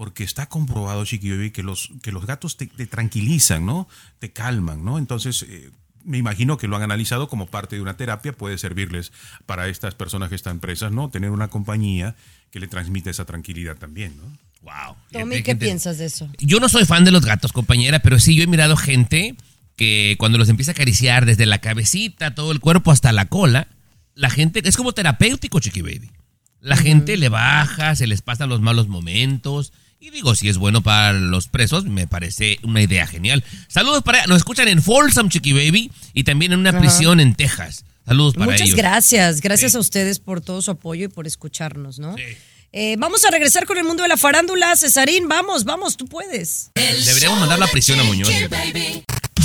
[0.02, 3.86] Porque está comprobado, Chiqui Baby, que los, que los gatos te, te tranquilizan, ¿no?
[4.18, 4.98] Te calman, ¿no?
[4.98, 5.70] Entonces, eh,
[6.02, 9.12] me imagino que lo han analizado como parte de una terapia, puede servirles
[9.46, 11.08] para estas personas que están presas, ¿no?
[11.08, 12.16] Tener una compañía
[12.50, 14.24] que le transmite esa tranquilidad también, ¿no?
[14.62, 14.96] Wow.
[15.12, 16.28] Tommy, ¿qué piensas de eso?
[16.40, 19.36] Yo no soy fan de los gatos, compañera, pero sí yo he mirado gente
[19.76, 23.68] que cuando los empieza a acariciar desde la cabecita, todo el cuerpo hasta la cola,
[24.16, 26.10] la gente es como terapéutico, Chiqui Baby.
[26.58, 29.72] La gente le baja, se les pasan los malos momentos.
[30.04, 33.44] Y digo, si es bueno para los presos, me parece una idea genial.
[33.68, 37.84] Saludos para nos escuchan en Folsom, Chiqui Baby, y también en una prisión en Texas.
[38.04, 38.76] Saludos para Muchas ellos.
[38.76, 39.76] gracias, gracias Sí.
[39.76, 42.16] a ustedes por todo su apoyo y por escucharnos, ¿no?
[42.72, 44.74] Eh, vamos a regresar con el mundo de la farándula.
[44.76, 46.72] Cesarín, vamos, vamos, tú puedes.
[46.74, 48.28] Deberíamos mandar la prisión a Muñoz.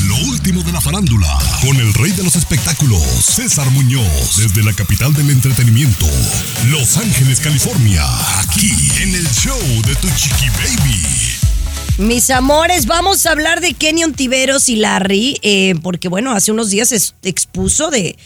[0.06, 1.28] Lo último de la farándula,
[1.62, 6.06] con el rey de los espectáculos, César Muñoz, desde la capital del entretenimiento,
[6.70, 8.04] Los Ángeles, California,
[8.40, 8.72] aquí
[9.02, 11.02] en el show de Tu Chiqui Baby.
[11.98, 16.70] Mis amores, vamos a hablar de Kenny Ontiveros y Larry, eh, porque bueno, hace unos
[16.70, 18.18] días es- expuso de,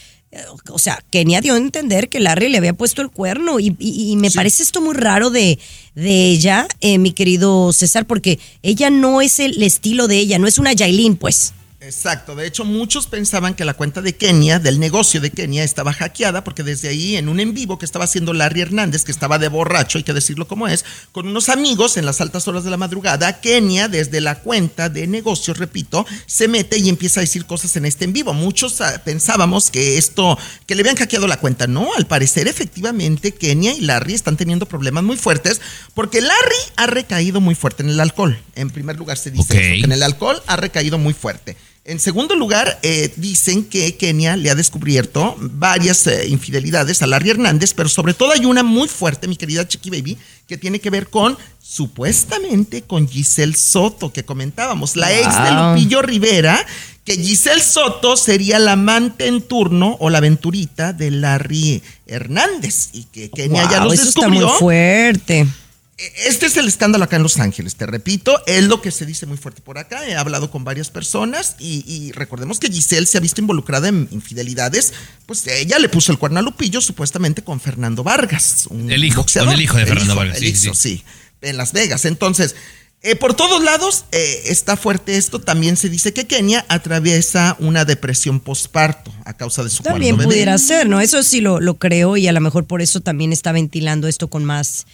[0.70, 4.12] o sea, Kenia dio a entender que Larry le había puesto el cuerno y, y-
[4.12, 5.58] y me parece esto muy raro de,
[5.94, 10.46] de ella, eh, mi querido César, porque ella no es el estilo de ella, no
[10.46, 11.52] es una Yailin, pues.
[11.84, 15.92] Exacto, de hecho muchos pensaban que la cuenta de Kenia, del negocio de Kenia, estaba
[15.92, 19.40] hackeada porque desde ahí en un en vivo que estaba haciendo Larry Hernández, que estaba
[19.40, 22.70] de borracho, hay que decirlo como es, con unos amigos en las altas horas de
[22.70, 27.46] la madrugada, Kenia desde la cuenta de negocio, repito, se mete y empieza a decir
[27.46, 28.32] cosas en este en vivo.
[28.32, 31.66] Muchos ah, pensábamos que esto, que le habían hackeado la cuenta.
[31.66, 35.60] No, al parecer efectivamente Kenia y Larry están teniendo problemas muy fuertes
[35.94, 38.38] porque Larry ha recaído muy fuerte en el alcohol.
[38.54, 41.56] En primer lugar se dice eso, que en el alcohol ha recaído muy fuerte.
[41.84, 47.30] En segundo lugar, eh, dicen que Kenia le ha descubierto varias eh, infidelidades a Larry
[47.30, 50.16] Hernández, pero sobre todo hay una muy fuerte, mi querida Chiqui Baby,
[50.46, 55.50] que tiene que ver con, supuestamente, con Giselle Soto, que comentábamos, la ex de.
[55.50, 56.64] Lupillo Rivera,
[57.04, 63.04] que Giselle Soto sería la amante en turno o la aventurita de Larry Hernández, y
[63.04, 65.48] que Kenia ya Wow, los eso está muy fuerte.
[65.98, 69.26] Este es el escándalo acá en Los Ángeles, te repito, es lo que se dice
[69.26, 70.08] muy fuerte por acá.
[70.08, 74.08] He hablado con varias personas y, y recordemos que Giselle se ha visto involucrada en
[74.10, 74.92] infidelidades.
[75.26, 79.18] Pues ella le puso el cuerno a Lupillo supuestamente con Fernando Vargas, un El hijo,
[79.20, 79.48] boxeador.
[79.50, 80.96] con el hijo de Fernando hijo, Vargas, el sí, hijo, sí.
[80.98, 81.04] sí,
[81.42, 82.04] en Las Vegas.
[82.06, 82.56] Entonces,
[83.02, 85.40] eh, por todos lados eh, está fuerte esto.
[85.40, 90.28] También se dice que Kenia atraviesa una depresión postparto a causa de su También cuarto
[90.30, 90.34] bebé.
[90.34, 91.00] pudiera ser, ¿no?
[91.00, 94.28] Eso sí lo, lo creo y a lo mejor por eso también está ventilando esto
[94.28, 94.86] con más,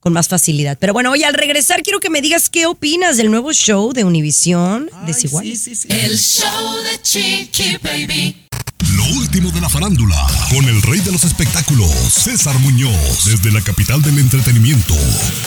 [0.00, 0.76] con más facilidad.
[0.80, 4.04] Pero bueno, oye, al regresar quiero que me digas qué opinas del nuevo show de
[4.04, 5.44] Univisión, Desigual.
[5.44, 5.88] sí, sí, sí.
[5.90, 8.36] El show de Chiqui Baby.
[8.96, 10.16] Lo último de la farándula,
[10.50, 14.94] con el rey de los espectáculos, César Muñoz, desde la capital del entretenimiento,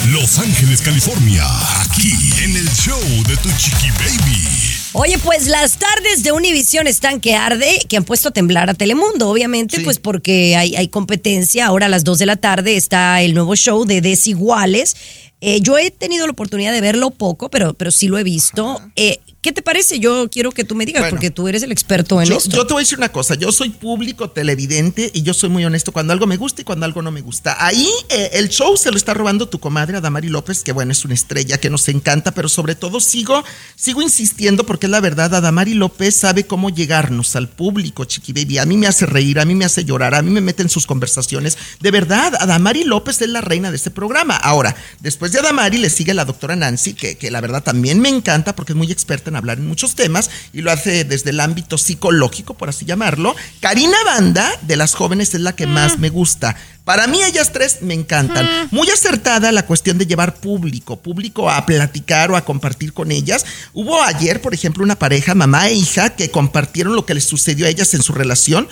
[0.09, 1.43] Los Ángeles, California,
[1.81, 2.13] aquí
[2.43, 4.72] en el show de Tu Chiqui Baby.
[4.95, 8.75] Oye, pues las tardes de Univisión están que arde, que han puesto a temblar a
[8.75, 9.83] Telemundo, obviamente, Sí.
[9.83, 11.65] pues porque hay, hay competencia.
[11.65, 14.95] Ahora a las 2 de la tarde está el nuevo show de Desiguales.
[15.41, 18.79] Eh, yo he tenido la oportunidad de verlo poco, pero, pero sí lo he visto.
[18.95, 19.99] Eh, ¿Qué te parece?
[19.99, 21.15] Yo quiero que tú me digas, Bueno.
[21.17, 22.49] porque tú eres el experto en Yo, esto.
[22.49, 25.65] yo te voy a decir una cosa, yo soy público televidente y yo soy muy
[25.65, 27.57] honesto cuando algo me gusta y cuando algo no me gusta.
[27.59, 31.03] Ahí eh, el show se lo está robando tu comadre Adamari López, que bueno, es
[31.03, 33.43] una estrella que nos encanta, pero sobre todo sigo,
[33.75, 38.59] sigo insistiendo porque es la verdad, Adamari López sabe cómo llegarnos al público, Chiqui Baby.
[38.59, 40.69] A mí me hace reír, a mí me hace llorar, a mí me mete en
[40.69, 41.57] sus conversaciones.
[41.81, 44.37] De verdad, Adamari López es la reina de este programa.
[44.37, 48.07] Ahora, después de Adamari le sigue la doctora Nancy, que, que la verdad también me
[48.07, 51.39] encanta porque es muy experta en hablar en muchos temas y lo hace desde el
[51.39, 53.35] ámbito psicológico, por así llamarlo.
[53.59, 56.55] Karina Banda, de las jóvenes, es la que más me gusta.
[56.83, 58.67] Para mí ellas tres me encantan.
[58.71, 63.45] Muy acertada la cuestión de llevar público, público a platicar o a compartir con ellas.
[63.73, 67.65] Hubo ayer, por ejemplo, una pareja, mamá e hija, que compartieron lo que les sucedió
[67.65, 68.67] a ellas en su relación.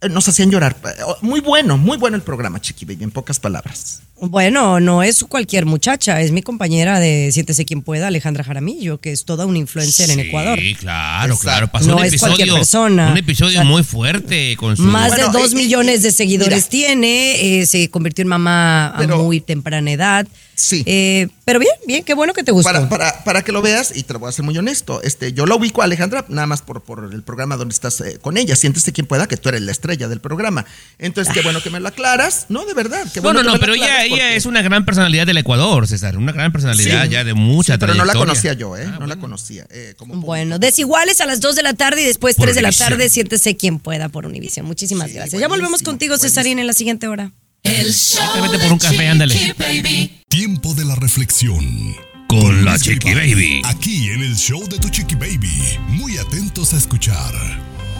[0.00, 0.76] Eh, Nos hacían llorar.
[0.84, 4.02] Eh, Muy bueno, muy bueno el programa, Chiqui Baby, en pocas palabras.
[4.28, 9.10] Bueno, no es cualquier muchacha, es mi compañera de Siéntese quien pueda, Alejandra Jaramillo, que
[9.10, 10.60] es toda una influencer en Ecuador.
[10.60, 11.42] Sí, claro, Exacto.
[11.42, 11.68] claro.
[11.72, 13.10] Pasó No un es cualquier episodio, persona.
[13.10, 16.12] un episodio O sea, muy fuerte con su Más Bueno, de dos eh, millones de
[16.12, 16.68] seguidores mira.
[16.70, 20.26] tiene, eh, se convirtió en mamá Pero- a muy temprana edad.
[20.54, 20.84] Sí.
[20.86, 22.70] Eh, pero bien, bien, qué bueno que te gustó.
[22.70, 25.32] Para, para, para que lo veas, y te lo voy a ser muy honesto, este,
[25.32, 28.36] yo la ubico a Alejandra nada más por, por el programa donde estás eh, con
[28.36, 28.54] ella.
[28.54, 30.64] Siéntese quien pueda que tú eres la estrella del programa.
[31.00, 32.46] Entonces, qué bueno que me lo aclaras.
[32.48, 33.04] No, de verdad.
[33.12, 34.84] Qué No, bueno no, que no, me lo pero aclaras ella porque- es una gran
[34.84, 36.16] personalidad del Ecuador, César.
[36.16, 37.10] Una gran personalidad Sí.
[37.10, 38.84] ya de mucha Sí, Pero no la conocía yo, ¿eh?
[38.86, 39.66] Ah, no la conocía.
[39.70, 42.62] eh, como Bueno, desiguales a las 2 de la tarde y después Por 3 de
[42.62, 44.64] la tarde, siéntese quien pueda por Univision.
[44.66, 45.40] Muchísimas Sí, gracias.
[45.40, 47.32] Ya volvemos contigo, Cesarín, en la siguiente hora.
[47.62, 48.20] El show
[48.60, 49.36] por un café, ándale.
[49.36, 50.22] Chiqui Baby.
[50.28, 51.94] Tiempo de la reflexión.
[52.28, 53.14] Con la Chiqui.
[53.14, 53.62] Baby.
[53.64, 55.78] Aquí en el show de tu Chiqui Baby.
[55.88, 57.32] Muy atentos a escuchar.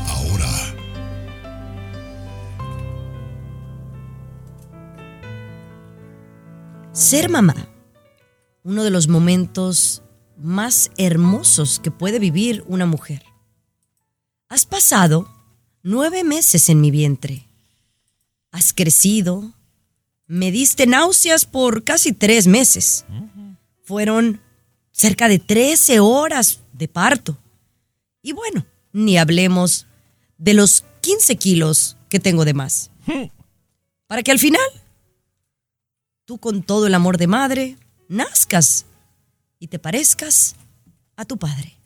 [0.08, 0.48] Ahora.
[6.92, 7.54] Ser mamá,
[8.64, 10.02] uno de los momentos
[10.36, 13.22] más hermosos que puede vivir una mujer.
[14.50, 15.26] Has pasado
[15.82, 17.48] nueve meses en mi vientre.
[18.50, 19.54] Has crecido.
[20.26, 23.06] Me diste náuseas por casi tres meses.
[23.84, 24.42] Fueron
[24.90, 27.38] cerca de 13 horas de parto.
[28.20, 29.86] Y bueno, ni hablemos
[30.36, 32.90] de los 15 kilos que tengo de más.
[34.06, 34.60] Para que al final
[36.32, 37.76] tú con todo el amor de madre
[38.08, 38.86] nazcas
[39.58, 40.56] y te parezcas
[41.14, 41.76] a tu padre.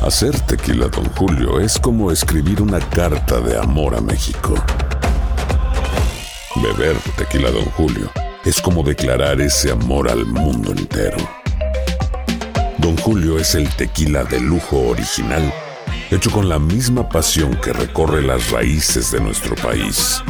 [0.00, 4.54] Hacer tequila, Don Julio, es como escribir una carta de amor a México.
[6.56, 8.10] Beber tequila, Don Julio,
[8.46, 11.18] es como declarar ese amor al mundo entero.
[12.78, 15.52] Don Julio es el tequila de lujo original,
[16.10, 20.22] hecho con la misma pasión que recorre las raíces de nuestro país.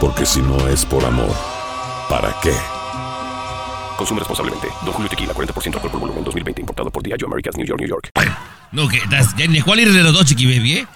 [0.00, 1.49] Porque si no es por amor,
[2.10, 2.52] ¿para qué?
[3.96, 4.66] Consume responsablemente.
[4.84, 6.60] Don Julio Tequila, 40% alcohol por volumen, 2020.
[6.60, 8.10] Importado por Diageo Americas, New York, New York.
[8.72, 10.86] No, que das- ya ni cuál ir de los dos, Chiqui Baby, ¿eh?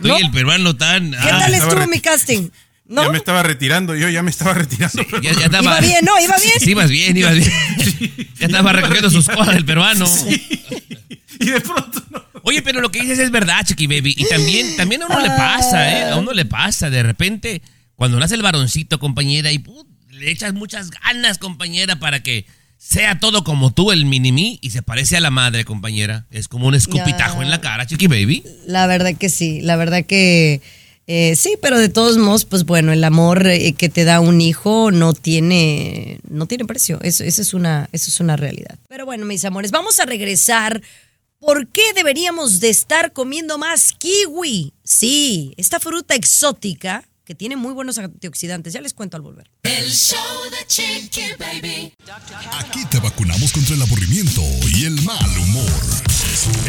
[0.00, 1.10] Tú y el peruano tan...
[1.10, 2.50] ¿Qué ah, tal estuvo mi casting?
[2.84, 3.04] ¿No?
[3.04, 5.02] Ya me estaba retirando, yo ya me estaba retirando.
[5.22, 5.62] ya, ya estaba...
[5.62, 6.18] Iba bien, ¿no?
[6.20, 6.54] Iba bien.
[6.58, 7.52] Sí, ibas bien, ibas bien.
[8.38, 10.06] Ya estaba recogiendo sus cosas del peruano.
[11.40, 12.24] Y de pronto no.
[12.42, 14.14] Oye, pero lo que dices es verdad, Chiqui Baby.
[14.16, 16.10] Y también, también a uno le pasa, ¿eh?
[16.10, 16.90] A uno le pasa.
[16.90, 17.62] De repente,
[17.94, 19.87] cuando nace el varoncito, compañera, y put,
[20.18, 24.82] le echas muchas ganas, compañera, para que sea todo como tú, el mini-mí, y se
[24.82, 26.26] parece a la madre, compañera.
[26.30, 27.44] Es como un escupitajo Ya.
[27.44, 28.44] en la cara, Chiqui Baby.
[28.66, 30.60] La verdad que sí, la verdad que
[31.10, 34.40] eh, sí, pero de todos modos, pues bueno, el amor eh, que te da un
[34.42, 37.00] hijo no tiene, no tiene precio.
[37.02, 38.78] Eso, eso es una, eso es una realidad.
[38.88, 40.82] Pero bueno, mis amores, vamos a regresar.
[41.40, 44.72] ¿Por qué deberíamos de estar comiendo más kiwi?
[44.84, 48.72] Sí, esta fruta exótica que tiene muy buenos antioxidantes.
[48.72, 49.50] Ya les cuento al volver.
[49.62, 50.18] El show
[50.50, 51.92] de Chiqui Baby.
[52.58, 54.40] Aquí te vacunamos contra el aburrimiento
[54.74, 55.70] y el mal humor.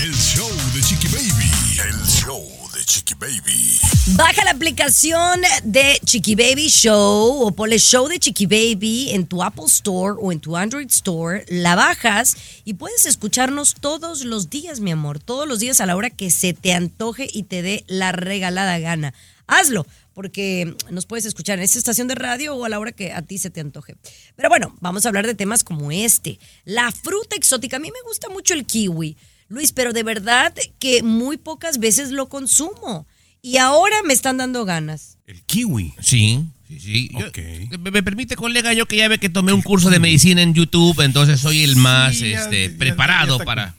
[0.02, 1.50] El show de Chiqui Baby.
[1.88, 2.46] El show
[2.76, 3.80] de Chiqui Baby.
[4.18, 9.42] Baja la aplicación de Chiqui Baby Show o ponle Show de Chiqui Baby en tu
[9.42, 11.46] Apple Store o en tu Android Store.
[11.48, 15.20] La bajas y puedes escucharnos todos los días, mi amor.
[15.20, 18.78] Todos los días a la hora que se te antoje y te dé la regalada
[18.80, 19.14] gana.
[19.48, 19.88] Hazlo,
[20.20, 23.22] porque nos puedes escuchar en esta estación de radio o a la hora que a
[23.22, 23.96] ti se te antoje.
[24.36, 26.40] Pero bueno, vamos a hablar de temas como este.
[26.66, 27.78] La fruta exótica.
[27.78, 29.16] A mí me gusta mucho el kiwi,
[29.48, 33.08] Luis, pero de verdad que muy pocas veces lo consumo.
[33.42, 35.18] Y ahora me están dando ganas.
[35.26, 35.94] El kiwi.
[36.02, 37.10] Sí, sí, sí.
[37.18, 37.38] Yo- Ok.
[37.80, 40.54] me, me permite, colega, yo que ya ve que tomé un curso de medicina en
[40.54, 43.76] YouTube, entonces soy el más Sí, este, ya- preparado ya para...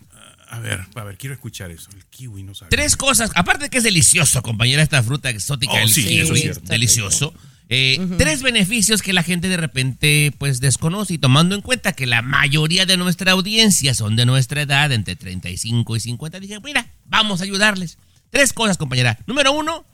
[0.52, 1.90] A ver, a ver, quiero escuchar eso.
[1.94, 2.70] El kiwi no sabe.
[2.70, 6.18] Tres cosas, aparte de que es delicioso, compañera, esta fruta exótica, Oh, el sí, kiwi,
[6.18, 6.60] eso es cierto.
[6.66, 7.34] delicioso.
[7.68, 12.04] Eh, Tres beneficios que la gente de repente pues desconoce y tomando en cuenta que
[12.04, 16.88] la mayoría de nuestra audiencia son de nuestra edad, entre 35 y 50, dije, mira,
[17.04, 17.96] vamos a ayudarles.
[18.30, 19.20] Tres cosas, compañera.
[19.28, 19.86] Número uno,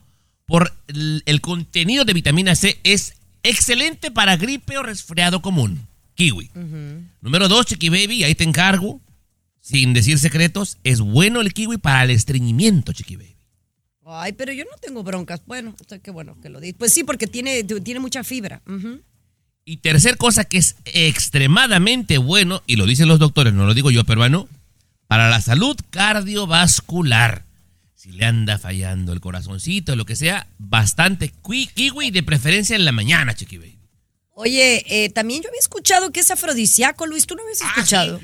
[0.47, 5.87] por el, el contenido de vitamina C es excelente para gripe o resfriado común.
[6.15, 6.51] Kiwi.
[7.21, 9.03] Número dos, Chiqui Baby, ahí te encargo.
[9.67, 13.35] Sin decir secretos, es bueno el kiwi para el estreñimiento, Chiqui Baby.
[14.05, 15.43] Ay, pero yo no tengo broncas.
[15.45, 16.77] Bueno, o sea, qué bueno que lo dices.
[16.79, 18.63] Pues sí, porque tiene, tiene mucha fibra.
[19.65, 23.91] Y tercer cosa que es extremadamente bueno, y lo dicen los doctores, no lo digo
[23.91, 24.49] yo, peruano,
[25.09, 27.43] para la salud cardiovascular.
[27.97, 32.93] Si le anda fallando el corazoncito, lo que sea, bastante kiwi, de preferencia en la
[32.93, 33.79] mañana, Chiqui Baby.
[34.31, 37.27] Oye, eh, también yo había escuchado que es afrodisíaco, Luis.
[37.27, 38.21] ¿Tú no habías escuchado?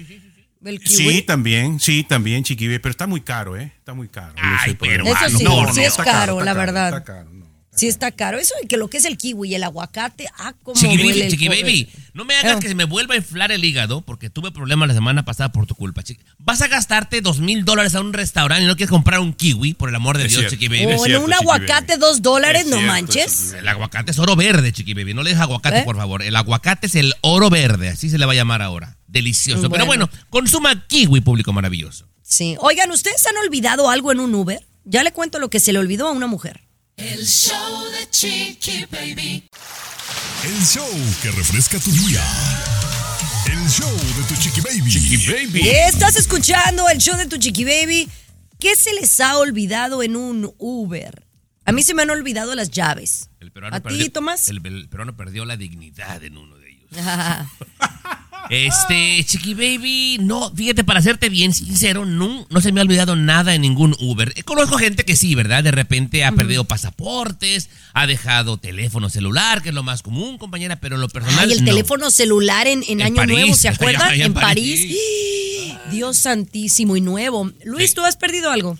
[0.64, 0.96] El kiwi.
[1.12, 3.72] Sí, también, sí, también, chiquibe, pero está muy caro, ¿eh?
[3.78, 4.34] Está muy caro.
[4.66, 5.10] El problema.
[5.26, 6.88] Eso sí, No, no, sí es está caro, la verdad.
[6.88, 7.42] está caro, no.
[7.74, 8.38] Sí está caro.
[8.38, 11.22] Eso de que lo que es el kiwi y el aguacate, ah, como Chiqui Baby,
[11.22, 12.60] el Chiqui Baby, no me hagas Eh.
[12.60, 15.64] que se me vuelva a inflar el hígado porque tuve problemas la semana pasada por
[15.66, 16.02] tu culpa.
[16.02, 16.22] Chiqui.
[16.38, 19.72] Vas a gastarte dos mil dólares a un restaurante y no quieres comprar un kiwi,
[19.72, 20.56] por el amor de Es Dios, cierto.
[20.56, 20.84] Chiqui Baby.
[20.84, 23.52] O en cierto, un aguacate, dos dólares, Es no cierto, manches.
[23.54, 25.14] El aguacate es oro verde, Chiqui Baby.
[25.14, 25.82] No le dejes aguacate, ¿Eh?
[25.84, 26.22] por favor.
[26.22, 28.98] El aguacate es el oro verde, así se le va a llamar ahora.
[29.12, 29.68] Delicioso.
[29.70, 30.08] Pero Bueno.
[30.30, 32.08] consuma kiwi, público maravilloso.
[32.22, 32.56] Sí.
[32.60, 34.66] Oigan, ¿ustedes han olvidado algo en un Uber?
[34.84, 36.62] Ya le cuento lo que se le olvidó a una mujer.
[36.96, 39.48] El show de Chiqui Baby.
[40.44, 40.88] El show
[41.22, 42.24] que refresca tu día.
[43.46, 45.68] El show de tu chiqui baby.
[45.68, 48.08] Estás escuchando el show de tu chiqui baby.
[48.58, 51.26] ¿Qué se les ha olvidado en un Uber?
[51.64, 53.28] A mí se me han olvidado las llaves.
[53.40, 54.48] El peruano ¿A ti, perdió- Tomás?
[54.48, 56.88] El, el peruano perdió la dignidad en uno de ellos.
[58.50, 63.16] Este, Chiqui Baby, no, fíjate, para serte bien sincero, no, no se me ha olvidado
[63.16, 64.32] nada en ningún Uber.
[64.36, 65.62] Eh, Conozco gente que sí, ¿verdad?
[65.64, 70.76] De repente ha perdido pasaportes, ha dejado teléfono celular, que es lo más común, compañera,
[70.76, 71.46] pero en lo personal.
[71.48, 71.70] Ay, el no.
[71.70, 74.20] teléfono celular en, en En Año París, Nuevo, ¿se acuerdan?
[74.20, 74.80] en París.
[74.80, 74.96] París.
[75.90, 77.50] Dios santísimo y nuevo.
[77.64, 77.94] Luis.
[77.94, 78.78] ¿tú has perdido algo?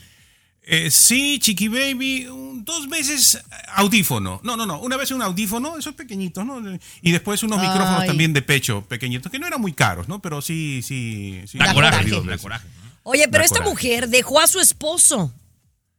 [0.65, 3.43] Eh, sí, Chiqui Baby, un- dos veces
[3.75, 4.41] audífono.
[4.45, 6.63] No, no, no, una vez un audífono, esos pequeñitos, ¿no?
[7.01, 7.69] Y después unos Ay.
[7.69, 10.21] micrófonos también de pecho, pequeñitos, que no eran muy caros, ¿no?
[10.23, 11.59] Pero sí, sí, sí.
[11.59, 12.67] Da Da coraje, dos da coraje.
[13.03, 13.71] Oye, pero esta coraje.
[13.71, 15.33] mujer dejó a su esposo.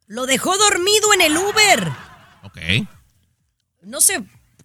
[0.07, 1.91] Lo dejó dormido en el Uber.
[2.43, 2.57] Ok.
[3.81, 4.23] No sé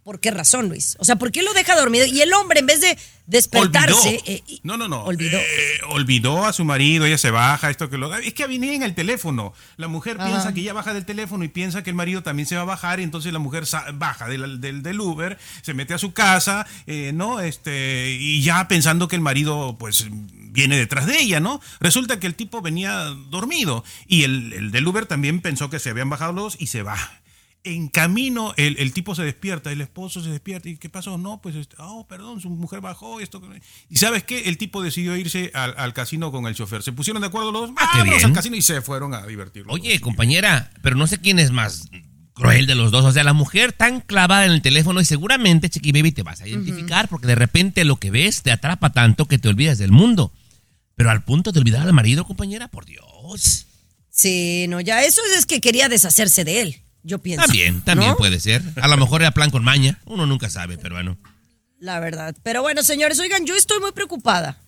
[0.09, 0.97] por qué razón, Luis.
[1.01, 2.07] O sea, ¿por qué lo deja dormido?
[2.07, 4.09] Y el hombre, en vez de despertarse.
[4.09, 4.23] Olvidó.
[4.25, 5.03] eh, y- no, no, no.
[5.03, 5.37] Olvidó.
[5.37, 8.95] Eh, olvidó a su marido, ella se baja, esto que lo Es que en el
[8.95, 9.53] teléfono.
[9.77, 10.31] La mujer Ajá.
[10.31, 12.65] piensa que ella baja del teléfono y piensa que el marido también se va a
[12.65, 13.65] bajar, y entonces la mujer
[13.97, 17.41] baja del, del, del Uber, se mete a su casa, eh, ¿no?
[17.41, 21.61] Este, y ya pensando que el marido, pues, viene detrás de ella, ¿no?
[21.81, 22.95] Resulta que el tipo venía
[23.29, 26.69] dormido y el, el del Uber también pensó que se habían bajado los dos y
[26.69, 26.97] se va.
[27.75, 30.69] En camino, el, el tipo se despierta, el esposo se despierta.
[30.69, 31.19] ¿Y qué pasó?
[31.19, 33.21] No, pues, este, oh, perdón, su mujer bajó.
[33.21, 33.43] esto
[33.89, 34.49] Y ¿sabes qué?
[34.49, 36.83] El tipo decidió irse al, al casino con el chofer.
[36.83, 38.27] Se pusieron de acuerdo los dos, Ah, qué vámonos bien.
[38.31, 39.65] al casino y se fueron a divertir.
[39.67, 40.01] los Oye, dos.
[40.01, 41.89] compañera, pero no sé quién es más
[42.35, 43.05] cruel de los dos.
[43.05, 46.41] O sea, la mujer tan clavada en el teléfono y seguramente, Chiqui Baby, te vas
[46.41, 49.91] a identificar porque de repente lo que ves te atrapa tanto que te olvidas del
[49.93, 50.33] mundo.
[50.95, 53.67] Pero al punto de olvidar al marido, compañera, por Dios.
[54.11, 56.83] Sí, no, ya eso es que quería deshacerse de él.
[57.03, 57.47] Yo pienso.
[57.47, 58.17] También, también ¿no?
[58.17, 58.63] puede ser.
[58.81, 59.99] A lo mejor era plan con maña.
[60.05, 61.19] Uno nunca sabe, pero bueno.
[61.79, 62.35] La verdad.
[62.43, 64.59] Pero bueno, señores, oigan, yo estoy muy preocupada.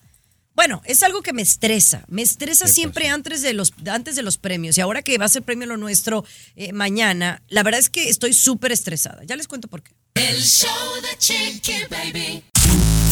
[0.55, 2.05] Bueno, es algo que me estresa.
[2.09, 4.77] Me estresa siempre antes de, los, antes de los premios.
[4.77, 6.25] Y ahora que va a ser premio lo nuestro
[6.57, 9.23] eh, mañana, la verdad es que estoy súper estresada.
[9.25, 9.93] Ya les cuento por qué.
[10.14, 10.69] El show
[11.03, 12.43] de Chiqui Baby.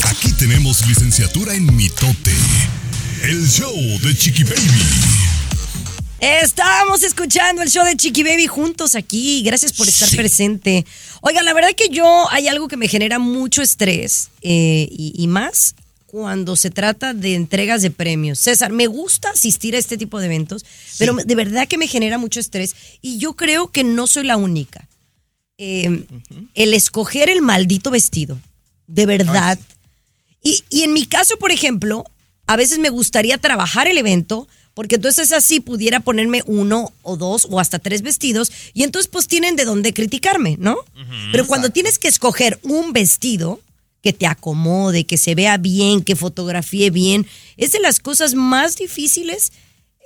[0.05, 2.35] Aquí tenemos licenciatura en mitote.
[3.23, 5.18] El show de Chiqui Baby.
[6.21, 9.43] Estamos escuchando el show de Chiqui Baby juntos aquí.
[9.43, 10.85] Gracias por estar presente.
[11.21, 15.27] Oigan, la verdad que yo hay algo que me genera mucho estrés eh, y, y
[15.29, 15.77] más
[16.07, 18.41] cuando se trata de entregas de premios.
[18.41, 20.65] César, me gusta asistir a este tipo de eventos,
[20.99, 24.37] pero de verdad que me genera mucho estrés y yo creo que no soy la
[24.37, 24.89] única.
[25.59, 26.05] Eh,
[26.55, 28.39] El escoger el maldito vestido,
[28.87, 29.59] de verdad.
[30.43, 32.05] Y, y en mi caso, por ejemplo,
[32.47, 37.49] a veces me gustaría trabajar el evento, porque entonces así pudiera ponerme uno o dos
[37.51, 40.77] o hasta tres vestidos, y entonces pues tienen de dónde criticarme, ¿no?
[41.33, 43.61] Pero cuando tienes que escoger un vestido
[44.05, 48.77] que te acomode, que se vea bien, que fotografíe bien, es de las cosas más
[48.77, 49.51] difíciles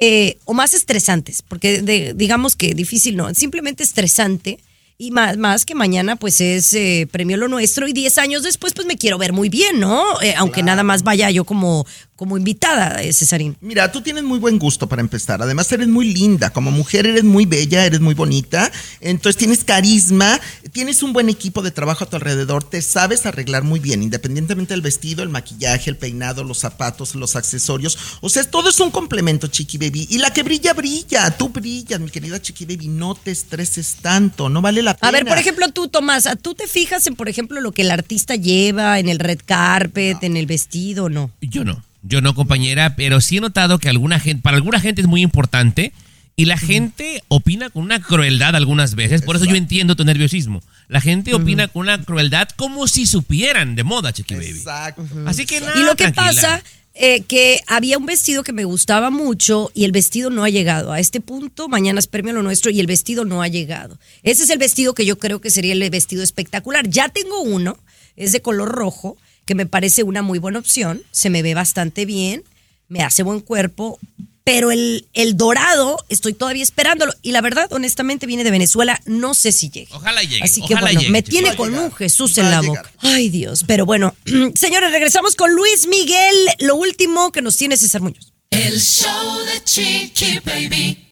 [0.01, 4.59] eh, o más estresantes, porque de- digamos que difícil no, simplemente estresante.
[4.99, 7.89] Y más, más que mañana, pues es eh, premio lo nuestro.
[7.89, 10.05] Y 10 años después, pues me quiero ver muy bien, ¿no?
[10.23, 11.85] Eh, aunque nada más vaya yo como,
[12.17, 13.57] como invitada, eh, Cesarín.
[13.61, 15.43] Mira, tú tienes muy buen gusto para empezar.
[15.43, 16.51] Además, eres muy linda.
[16.51, 18.71] Como mujer, eres muy bella, eres muy bonita.
[19.01, 20.41] Entonces, tienes carisma,
[20.73, 22.65] tienes un buen equipo de trabajo a tu alrededor.
[22.65, 27.35] Te sabes arreglar muy bien, independientemente del vestido, el maquillaje, el peinado, los zapatos, los
[27.35, 27.99] accesorios.
[28.21, 30.07] O sea, todo es un complemento, Chiqui Baby.
[30.11, 31.31] Y la que brilla, brilla.
[31.37, 32.89] Tú brillas, mi querida Chiqui Baby.
[32.89, 34.49] No te estreses tanto.
[34.49, 35.09] No vale la pena.
[35.09, 37.91] A ver, por ejemplo, tú, Tomás, ¿tú te fijas en, por ejemplo, lo que el
[37.91, 41.31] artista lleva en el red carpet, en el vestido o no?
[41.41, 45.01] Yo no, yo no, compañera, pero sí he notado que alguna gente, para alguna gente
[45.01, 45.93] es muy importante
[46.35, 50.63] y la gente opina con una crueldad algunas veces, por eso yo entiendo tu nerviosismo.
[50.89, 54.49] La gente opina con una crueldad como si supieran de moda, Chiqui Baby.
[54.49, 55.07] Exacto.
[55.27, 56.27] Así que nada, Y lo que tranquila.
[56.27, 56.63] pasa
[56.95, 60.93] eh, que había un vestido que me gustaba mucho y el vestido no ha llegado.
[60.93, 63.99] A este punto, mañana es premio lo nuestro y el vestido no ha llegado.
[64.23, 66.89] Ese es el vestido que yo creo que sería el vestido espectacular.
[66.89, 67.79] Ya tengo uno,
[68.17, 71.03] es de color rojo, que me parece una muy buena opción.
[71.11, 72.45] Se me ve bastante bien,
[72.89, 73.99] me hace buen cuerpo.
[74.45, 77.15] Pero el, el dorado, estoy todavía esperándolo.
[77.23, 79.01] Y la verdad, honestamente, viene de Venezuela.
[79.07, 79.93] No sé si llegue.
[79.93, 80.43] Ojalá llegue.
[80.43, 82.91] Así que ojalá bueno, llegue, me tiene con un Jesús en la boca.
[82.99, 83.63] Ay, Dios.
[83.69, 84.17] Pero bueno,
[84.57, 86.35] señores, regresamos con Luis Miguel.
[86.59, 88.33] Lo último que nos tiene César Muñoz.
[88.51, 91.12] El show de Chiqui Baby.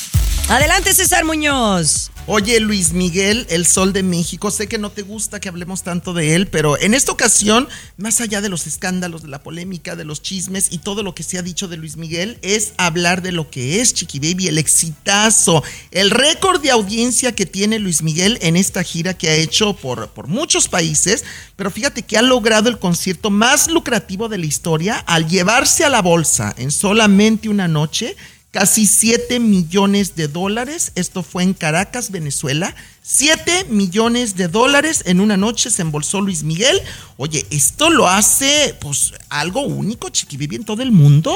[0.51, 2.11] Adelante, César Muñoz.
[2.27, 6.13] Oye, Luis Miguel, el sol de México, sé que no te gusta que hablemos tanto
[6.13, 10.03] de él, pero en esta ocasión, más allá de los escándalos, de la polémica, de
[10.03, 13.31] los chismes y todo lo que se ha dicho de Luis Miguel, es hablar de
[13.31, 18.37] lo que es Chiqui Baby, el exitazo, el récord de audiencia que tiene Luis Miguel
[18.41, 21.23] en esta gira que ha hecho por, por muchos países,
[21.55, 25.89] pero fíjate que ha logrado el concierto más lucrativo de la historia al llevarse a
[25.89, 28.17] la bolsa en solamente una noche
[28.51, 30.91] casi 7 millones de dólares.
[30.95, 32.75] Esto fue en Caracas, Venezuela.
[33.01, 36.79] 7 millones de dólares en una noche se embolsó Luis Miguel.
[37.17, 41.33] Oye, esto lo hace pues algo único, Chiquibibi, en todo el mundo.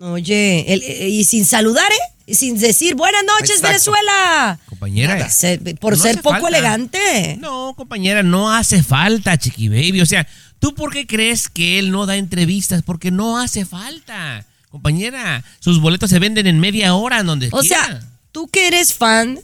[0.00, 2.14] Oye, el- eh, y sin saludar, ¿eh?
[2.26, 3.68] Y sin decir buenas noches, Exacto.
[3.92, 4.58] Venezuela.
[4.68, 5.28] Compañera.
[5.30, 6.48] Se- por No ser hace poco falta.
[6.48, 7.36] elegante.
[7.40, 10.00] No, compañera, no hace falta, Chiqui Baby.
[10.00, 10.26] O sea,
[10.58, 12.82] ¿tú por qué crees que él no da entrevistas?
[12.82, 14.46] Porque no hace falta.
[14.70, 17.84] Compañera, sus boletos se venden en media hora en donde O quiera.
[17.86, 19.38] sea, tú que eres fan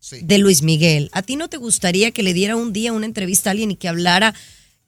[0.00, 0.18] Sí.
[0.22, 3.50] de Luis Miguel, ¿a ti no te gustaría que le diera un día una entrevista
[3.50, 4.34] a alguien y que hablara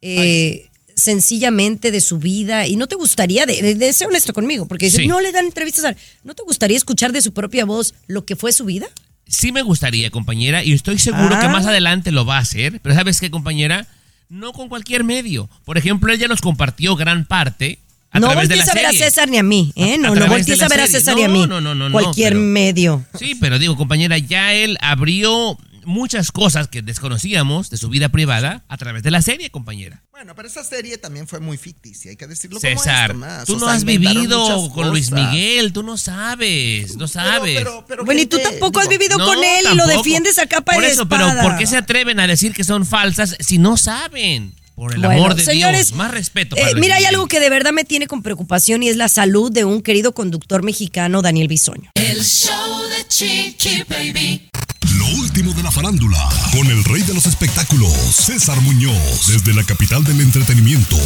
[0.03, 2.67] eh, sencillamente de su vida?
[2.67, 5.07] Y no te gustaría, de, de- de ser honesto conmigo, porque dices, Sí.
[5.07, 5.97] no le dan entrevistas a...
[6.25, 8.87] ¿No te gustaría escuchar de su propia voz lo que fue su vida?
[9.27, 11.41] Sí me gustaría, compañera, y estoy seguro Ah.
[11.41, 12.81] que más adelante lo va a hacer.
[12.83, 13.87] Pero ¿sabes qué, compañera?
[14.29, 15.49] No con cualquier medio.
[15.65, 17.79] Por ejemplo, él ya nos compartió gran parte
[18.13, 18.93] a no voltees a ver a.
[18.93, 19.93] César ni a mí, ¿eh?
[19.93, 20.87] A- a No, de voltees a ver a.
[20.87, 21.47] César ni a mí.
[21.47, 23.05] no, no, no, no, Cualquier pero- medio.
[23.19, 28.63] Sí, pero digo, compañera, ya él abrió muchas cosas que desconocíamos de su vida privada
[28.69, 30.01] a través de la serie, compañera.
[30.13, 33.45] Bueno, pero esa serie también fue muy ficticia, hay que decirlo César, como Tomás.
[33.47, 35.11] tú O no sea, has vivido con Luis.
[35.11, 37.57] Miguel, tú no sabes, no sabes.
[37.59, 40.39] Pero, pero, pero Bueno, y tú tampoco has vivido No, con él y lo defiendes
[40.39, 41.33] a capa Por eso, espada.
[41.35, 44.55] pero ¿por qué se atreven a decir que son falsas si no saben?
[44.75, 46.57] Por el Bueno, amor de señores, Dios, más respeto.
[46.57, 49.09] eh, para mira, hay algo que de verdad me tiene con preocupación y es la
[49.09, 51.91] salud de un querido conductor mexicano, Daniel Bisoño.
[51.95, 54.49] El show de Chiqui Baby.
[54.97, 59.63] Lo último de la farándula, con el rey de los espectáculos, César Muñoz, desde la
[59.65, 60.97] capital del entretenimiento,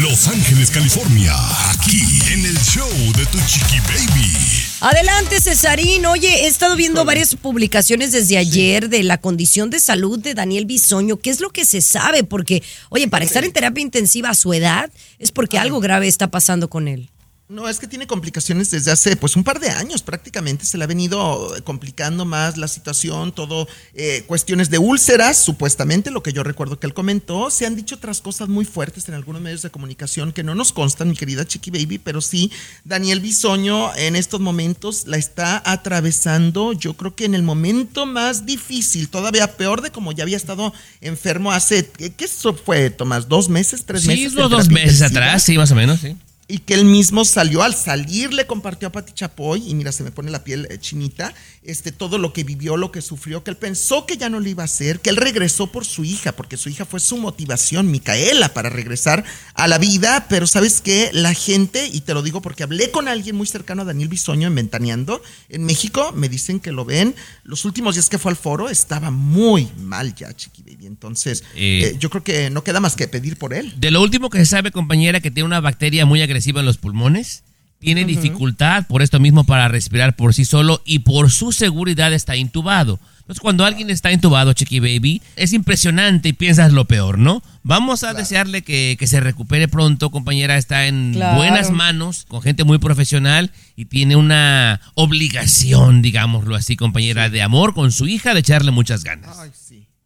[0.00, 1.34] Los Ángeles, California,
[1.70, 2.02] aquí
[2.32, 4.61] en el show de Tu Chiqui Baby.
[4.84, 6.04] Adelante, Cesarín.
[6.06, 10.66] Oye, he estado viendo varias publicaciones desde ayer de la condición de salud de Daniel
[10.66, 11.18] Bisoño.
[11.18, 12.24] ¿Qué es lo que se sabe?
[12.24, 16.32] Porque, oye, para estar en terapia intensiva a su edad es porque algo grave está
[16.32, 17.10] pasando con él.
[17.52, 20.64] No, es que tiene complicaciones desde hace pues un par de años prácticamente.
[20.64, 26.22] Se le ha venido complicando más la situación, todo eh, cuestiones de úlceras, supuestamente, lo
[26.22, 27.50] que yo recuerdo que él comentó.
[27.50, 30.72] Se han dicho otras cosas muy fuertes en algunos medios de comunicación que no nos
[30.72, 32.50] constan, mi querida Chiqui Baby, pero sí,
[32.84, 38.46] Daniel Bisoño en estos momentos la está atravesando, yo creo que en el momento más
[38.46, 40.72] difícil, todavía peor de como ya había estado
[41.02, 43.28] enfermo hace, ¿qué eso fue, Tomás?
[43.28, 43.84] ¿Dos meses?
[43.84, 44.32] ¿Tres Sí, meses?
[44.32, 46.16] en dos meses atrás, sí, más o menos, sí.
[46.52, 50.04] Y que él mismo salió al salir le compartió a Pati Chapoy y mira se
[50.04, 53.50] me pone la piel eh, chinita este todo lo que vivió lo que sufrió que
[53.50, 56.32] él pensó que ya no lo iba a hacer que él regresó por su hija
[56.32, 59.24] porque su hija fue su motivación Micaela para regresar
[59.54, 60.26] a la vida.
[60.28, 63.82] Pero sabes qué la gente y te lo digo porque hablé con alguien muy cercano
[63.82, 67.14] a Daniel Bisoño en Ventaneando en México me dicen que lo ven.
[67.44, 70.86] Los últimos días que fue al foro estaba muy mal ya Chiqui Baby.
[70.86, 71.92] Entonces Eh.
[71.92, 73.72] eh, yo creo que no queda más que pedir por él.
[73.78, 76.78] De lo último que se sabe, compañera, que tiene una bacteria muy agresiva en los
[76.78, 77.44] pulmones
[77.78, 82.36] tiene dificultad por esto mismo para respirar por sí solo y por su seguridad está
[82.36, 83.00] intubado.
[83.22, 87.42] Entonces, cuando alguien está intubado, Chiqui Baby, es impresionante y piensas lo peor, ¿no?
[87.62, 90.56] Vamos a desearle que, que se recupere pronto, compañera.
[90.58, 91.36] Está en Claro.
[91.38, 97.74] buenas manos, con gente muy profesional y tiene una obligación, digámoslo así, compañera, de amor
[97.74, 99.36] con su hija, de echarle muchas ganas.
[99.38, 99.61] Ay, sí.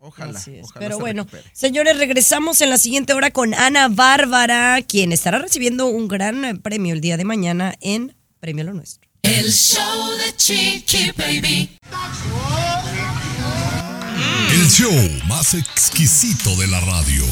[0.07, 0.39] Ojalá.
[0.39, 0.65] Así es.
[0.65, 1.51] ojalá Pero se bueno, recupere.
[1.53, 6.55] señores, regresamos en la siguiente hora con Ana Bárbara, quien estará recibiendo un gran eh,
[6.55, 9.09] premio el día de mañana en Premio Lo Nuestro.
[9.23, 11.77] El show de Chiqui Baby.
[14.53, 14.93] El show
[15.27, 17.25] más exquisito de la radio.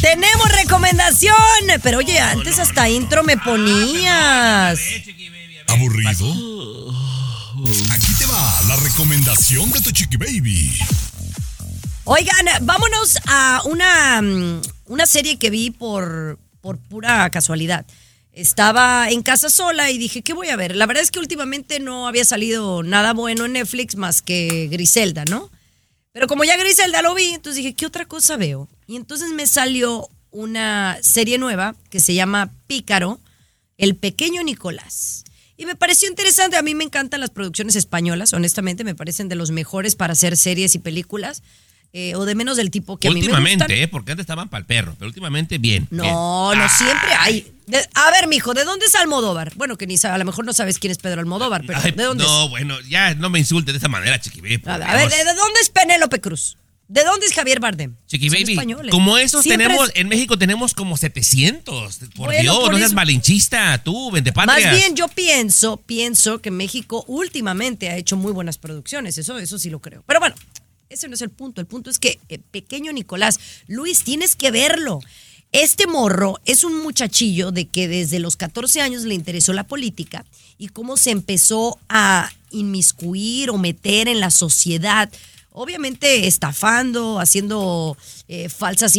[0.00, 1.34] Tenemos recomendación,
[1.82, 4.78] pero oye, antes hasta intro me ponías.
[5.68, 6.26] ¿Aburrido?
[7.92, 10.72] Aquí te va la recomendación de tu chiqui baby.
[12.10, 17.84] Oigan, vámonos a una, mm, una serie que vi por, por pura casualidad.
[18.32, 20.74] Estaba en casa sola y dije, ¿qué voy a ver?
[20.74, 25.26] La verdad es que últimamente no había salido nada bueno en Netflix más que Griselda,
[25.26, 25.50] ¿no?
[26.12, 28.70] Pero como ya Griselda lo vi, entonces dije, ¿qué otra cosa veo?
[28.86, 33.20] Y entonces me salió una serie nueva que se llama Pícaro,
[33.76, 35.24] El Pequeño Nicolás.
[35.58, 39.34] Y me pareció interesante, a mí me encantan las producciones españolas, honestamente, me parecen de
[39.34, 41.42] los mejores para hacer series y películas,
[41.92, 43.40] eh, o de menos del tipo que a mí me gustan.
[43.42, 43.88] Últimamente, ¿eh?
[43.88, 45.86] Porque antes estaban para el perro, pero últimamente bien.
[45.90, 46.04] bien.
[46.12, 47.52] No, no siempre hay.
[47.66, 49.52] De- a ver, mijo, ¿de dónde es Almodóvar?
[49.56, 51.92] Bueno, que ni sabe, a lo mejor no sabes quién es Pedro Almodóvar, pero Ay,
[51.92, 52.30] ¿de dónde es?
[52.30, 54.62] no, bueno, ya no me insultes de esa manera, Chiqui Baby.
[54.66, 55.18] A ver, a ver, Dios.
[55.18, 56.56] ¿de de dónde es Penélope Cruz?
[56.88, 57.96] ¿De dónde es Javier Bardem?
[58.06, 58.90] Chiqui Son Baby, españoles.
[58.90, 61.98] como esos Siempre tenemos, es- en México tenemos como 700.
[62.16, 64.74] Por Bueno, Dios, por no seas eso- malinchista, tú, vente Más patrias.
[64.74, 69.68] bien yo pienso, pienso que México últimamente ha hecho muy buenas producciones, eso, eso sí
[69.68, 70.02] lo creo.
[70.06, 70.34] Pero bueno,
[70.88, 71.60] ese no es el punto.
[71.60, 75.00] El punto es que, eh, pequeño Nicolás, Luis, tienes que verlo.
[75.52, 80.26] Este morro es un muchachillo de que desde los 14 años le interesó la política
[80.58, 85.10] y cómo se empezó a inmiscuir o meter en la sociedad.
[85.50, 87.96] Obviamente estafando, haciendo
[88.28, 88.94] eh, falsas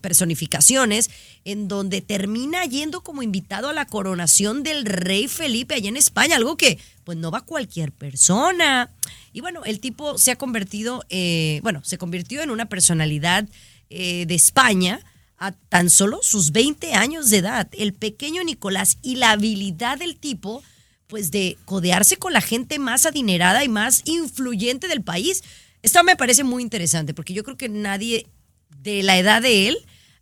[0.00, 1.10] personificaciones,
[1.44, 6.36] en donde termina yendo como invitado a la coronación del rey Felipe allá en España,
[6.36, 8.90] algo que pues no va cualquier persona.
[9.34, 13.46] Y bueno, el tipo se ha convertido, eh, bueno, se convirtió en una personalidad
[13.90, 15.00] eh, de España
[15.36, 17.68] a tan solo sus 20 años de edad.
[17.72, 20.62] El pequeño Nicolás y la habilidad del tipo,
[21.08, 25.42] pues de codearse con la gente más adinerada y más influyente del país.
[25.82, 28.26] Esto me parece muy interesante porque yo creo que nadie
[28.82, 29.78] de la edad de él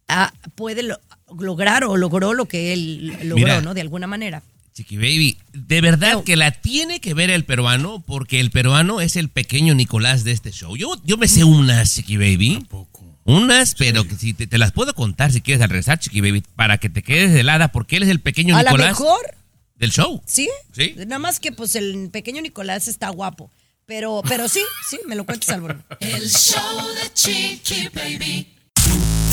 [0.08, 1.00] ah, puede lo-
[1.38, 3.60] lograr o logró lo que él logró, Mira.
[3.60, 3.74] ¿no?
[3.74, 4.42] De alguna manera.
[4.72, 9.16] Chiqui Baby, de verdad que la tiene que ver el peruano, porque el peruano es
[9.16, 10.76] el pequeño Nicolás de este show.
[10.76, 12.64] Yo, yo me sé unas, Chiqui Baby.
[13.24, 16.44] Unas, pero que si te, te las puedo contar si quieres al regresar, Chiqui Baby,
[16.54, 19.20] para que te quedes helada, porque él es el pequeño A lo Nicolás mejor,
[19.76, 20.22] del show.
[20.24, 20.48] ¿sí?
[20.72, 20.94] Sí.
[20.96, 23.50] Nada más que pues el pequeño Nicolás está guapo.
[23.88, 25.82] Pero, pero sí, sí, me lo cuentas, Álvaro.
[25.98, 26.60] El show
[26.94, 28.46] de Chiqui Baby.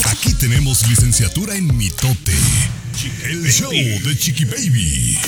[0.06, 2.32] Aquí tenemos licenciatura en mitote.
[3.24, 5.18] El show de Chiqui Baby.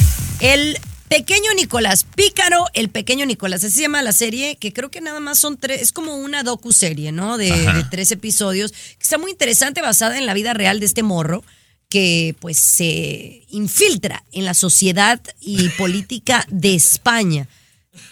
[0.40, 0.78] El
[1.10, 5.20] pequeño Nicolás, Pícaro, el pequeño Nicolás, así se llama la serie, que creo que nada
[5.20, 7.36] más son tres, es como una docu-serie, ¿no?
[7.36, 11.02] De, de tres episodios, que está muy interesante, basada en la vida real de este
[11.02, 11.44] morro,
[11.90, 17.46] que pues se infiltra en la sociedad y política de España.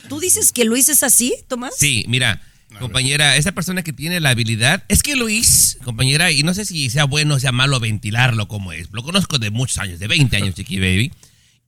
[0.09, 1.74] ¿Tú dices que Luis es así, Tomás?
[1.76, 2.41] Sí, mira,
[2.78, 6.91] compañera, esa persona que tiene la habilidad, es que Luis, compañera, y no sé si
[6.91, 10.37] sea bueno o sea malo ventilarlo como es, lo conozco de muchos años, de 20
[10.37, 11.12] años, Chiqui Baby,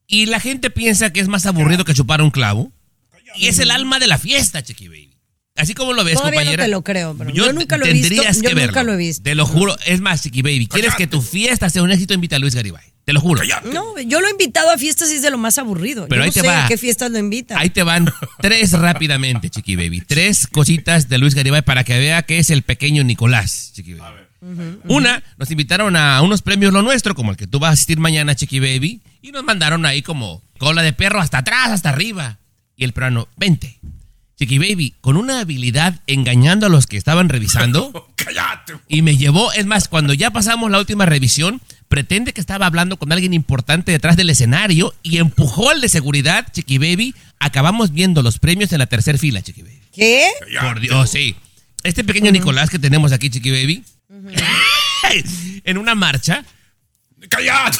[0.07, 2.73] y la gente piensa que es más aburrido que chupar un clavo,
[3.37, 5.15] y es el alma de la fiesta, Chiqui Baby.
[5.57, 6.65] Así como lo ves, Todavía no compañera.
[6.65, 8.83] te lo creo, pero yo nunca lo he visto, tendrías yo nunca verlo.
[8.85, 9.23] lo he visto.
[9.25, 12.15] Te lo juro, es más, Chiqui Baby, ¿quieres que tu fiesta sea un éxito?
[12.15, 12.85] Invita a Luis Garibay.
[13.09, 13.43] Te lo juro.
[13.73, 16.09] No, yo lo he invitado a fiestas y es de lo más aburrido.
[16.11, 16.67] Pero yo ahí no te sé va.
[16.67, 17.57] a qué fiestas lo invitan.
[17.57, 20.03] Ahí te van tres rápidamente, Chiqui Baby.
[20.03, 24.19] Tres cositas de Luis Garibay para que vea que es el pequeño Nicolás, Chiqui Baby.
[24.89, 27.99] Una, nos invitaron a unos premios Lo Nuestro, como el que tú vas a asistir
[27.99, 32.37] mañana, Chiqui Baby, y nos mandaron ahí como cola de perro hasta atrás, hasta arriba.
[32.77, 33.79] Y el peruano, vente.
[34.39, 38.13] Chiqui Baby, con una habilidad engañando a los que estaban revisando.
[38.17, 38.75] ¡Cállate!
[38.87, 42.97] Y me llevó, es más, cuando ya pasamos la última revisión, pretende que estaba hablando
[42.99, 47.15] con alguien importante detrás del escenario y empujó al de seguridad, Chiqui Baby.
[47.39, 49.81] Acabamos viendo los premios en la tercera fila, Chiqui Baby.
[49.95, 50.29] ¿Qué?
[50.61, 51.35] Por Dios, sí.
[51.83, 53.85] Este pequeño Nicolás que tenemos aquí, Chiqui Baby,
[55.65, 56.45] en una marcha,
[57.29, 57.79] ¡Cállate!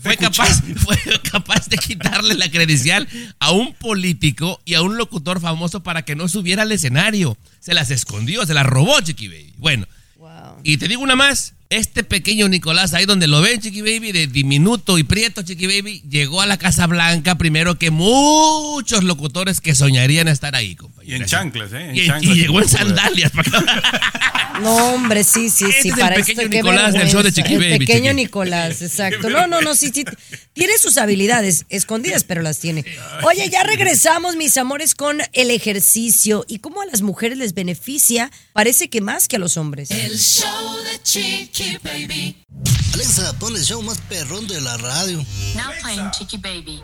[0.00, 0.96] fue capaz, fue
[1.30, 3.06] capaz de quitarle la credencial
[3.38, 7.36] a un político y a un locutor famoso para que no subiera al escenario.
[7.60, 9.54] Se las escondió, se las robó, Chiqui Baby.
[9.58, 10.60] Bueno, Wow.
[10.62, 11.53] y te digo una más.
[11.70, 16.02] Este pequeño Nicolás, ahí donde lo ven, Chiqui Baby, de diminuto y prieto, Chiqui Baby,
[16.08, 21.16] llegó a la Casa Blanca primero que muchos locutores que soñarían estar ahí, compañero.
[21.16, 21.90] Y en chanclas, ¿eh?
[21.90, 23.32] En Y, llegó en sandalias.
[23.32, 24.00] para acá.
[24.60, 25.88] No, hombre, sí, sí, Este sí.
[25.88, 27.32] es el pequeño esto, Nicolás del show de.
[27.32, 28.14] Chiqui El Baby, pequeño Chiqui.
[28.22, 29.28] Nicolás, exacto.
[29.28, 30.04] No, no, no, sí, sí.
[30.52, 32.84] Tiene sus habilidades escondidas, pero las tiene.
[33.24, 38.30] Oye, ya regresamos, mis amores, con el ejercicio y cómo a las mujeres les beneficia,
[38.52, 39.90] parece que más que a los hombres.
[39.90, 41.53] El show de Chiqui
[41.84, 42.34] Baby.
[42.94, 45.18] Alexa, pon el show más perrón de la radio.
[45.54, 46.82] Now playing Chiqui Baby.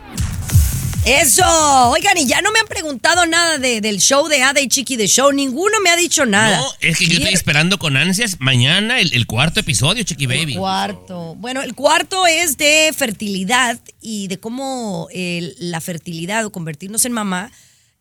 [1.05, 1.43] Eso,
[1.89, 4.95] oigan, y ya no me han preguntado nada de- del show de Ada y Chiqui
[4.95, 6.57] de Show, ninguno me ha dicho nada.
[6.59, 10.55] No, es que yo estoy esperando con ansias mañana el, el cuarto episodio, Chiqui Baby.
[10.55, 11.35] Cuarto.
[11.35, 17.11] Bueno, el cuarto es de fertilidad y de cómo eh, la fertilidad o convertirnos en
[17.13, 17.51] mamá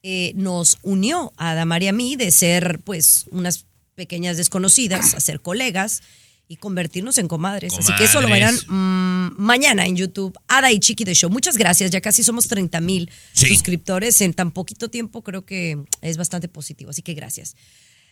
[0.04, 3.64] eh, nos unió a Adamar y a mí de ser pues unas
[3.96, 6.02] pequeñas desconocidas a ser colegas
[6.50, 7.78] y convertirnos en comadres.
[7.78, 10.36] Así que eso lo verán mm, mañana en YouTube.
[10.48, 11.30] Ada y Chiqui de Show.
[11.30, 11.92] Muchas gracias.
[11.92, 13.46] Ya casi somos 30 mil Sí.
[13.46, 15.22] suscriptores en tan poquito tiempo.
[15.22, 16.90] Creo que es bastante positivo.
[16.90, 17.54] Así que gracias.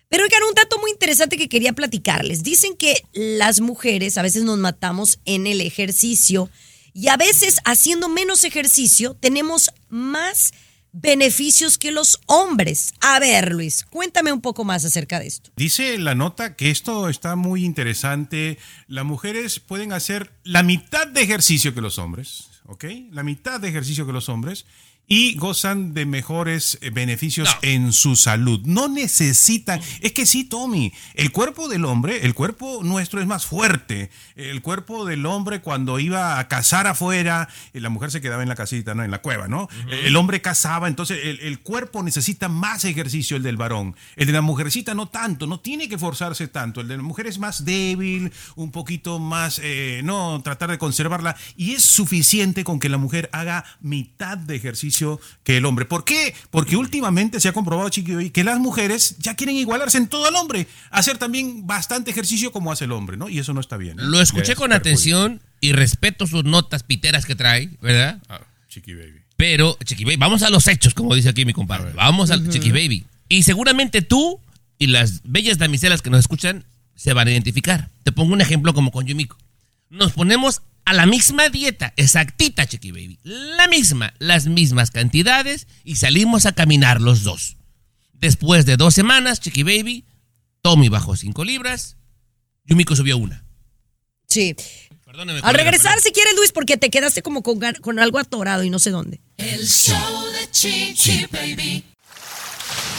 [0.09, 2.45] Pero oigan, un dato muy interesante que quería platicarles.
[2.45, 6.49] Dicen que las mujeres a veces nos matamos en el ejercicio
[6.95, 10.53] y a veces haciendo menos ejercicio tenemos más
[10.93, 12.95] beneficios que los hombres.
[13.01, 15.51] A ver, Luis, cuéntame un poco más acerca de esto.
[15.57, 18.59] Dice la nota que esto está muy interesante.
[18.87, 22.85] Las mujeres pueden hacer la mitad de ejercicio que los hombres, ¿ok?
[23.11, 24.67] La mitad de ejercicio que los hombres
[25.09, 28.61] y gozan de mejores eh, beneficios en su salud.
[28.65, 33.47] No necesitan, es que sí, Tommy, el cuerpo del hombre, el cuerpo nuestro es más
[33.47, 34.11] fuerte.
[34.37, 38.49] El cuerpo del hombre cuando iba a cazar afuera, eh, la mujer se quedaba en
[38.49, 39.03] la casita, ¿no?
[39.03, 39.69] En la cueva, ¿no?
[39.91, 43.97] El hombre cazaba, entonces el, el cuerpo necesita más ejercicio el del varón.
[44.17, 46.81] El de la mujercita no tanto, no tiene que forzarse tanto.
[46.81, 51.37] El de la mujer es más débil, un poquito más, eh, no, tratar de conservarla.
[51.57, 54.98] Y es suficiente con que la mujer haga mitad de ejercicio
[55.45, 55.85] que el hombre.
[55.85, 56.35] ¿Por qué?
[56.51, 60.35] Porque últimamente se ha comprobado, chiquillo, que las mujeres ya quieren igualarse en todo al
[60.37, 63.29] hombre, hacer también bastante ejercicio como hace el hombre, ¿no?
[63.29, 63.99] Y eso no está bien.
[63.99, 64.03] ¿eh?
[64.05, 68.23] Lo escuché con atención y respeto sus notas piteras que trae, ¿verdad?
[68.29, 69.29] Ah, chiqui baby.
[69.39, 71.93] Pero, Chiqui Baby, vamos a los hechos, como dice aquí mi compadre.
[71.93, 73.07] Vamos al Chiqui Baby.
[73.29, 74.41] Y seguramente tú
[74.81, 76.65] y las bellas damiselas que nos escuchan
[76.97, 77.89] se van a identificar.
[78.03, 79.39] Te pongo un ejemplo como con Yumiko.
[79.91, 83.19] Nos ponemos a la misma dieta, exactita, Chiqui Baby.
[83.23, 87.59] La misma, las mismas cantidades y salimos a caminar los dos.
[88.15, 90.07] Después de dos semanas, Chiqui Baby,
[90.63, 91.99] Tommy bajó cinco libras,
[92.65, 93.45] Yumiko subió una.
[94.29, 94.57] Sí.
[95.05, 98.79] Perdóname, Al regresar, si quieres, Luis, porque te quedaste como con, algo atorado y no
[98.79, 99.21] sé dónde.
[99.37, 101.85] El show de Chiqui Baby.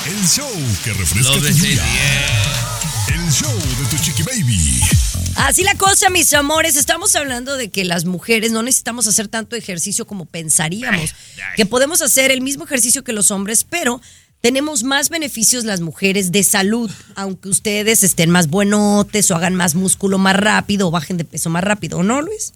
[0.06, 0.48] El show
[0.84, 1.84] que refresca Lo tu día.
[3.08, 4.82] El show de tu chiqui baby.
[5.40, 6.76] Así la cosa, mis amores.
[6.76, 11.16] Estamos hablando de que las mujeres no necesitamos hacer tanto ejercicio como pensaríamos.
[11.56, 14.02] Que podemos hacer el mismo ejercicio que los hombres, pero
[14.42, 19.76] tenemos más beneficios las mujeres de salud, aunque ustedes estén más buenotes o hagan más
[19.76, 22.54] músculo más rápido o bajen de peso más rápido, ¿o no, Luis?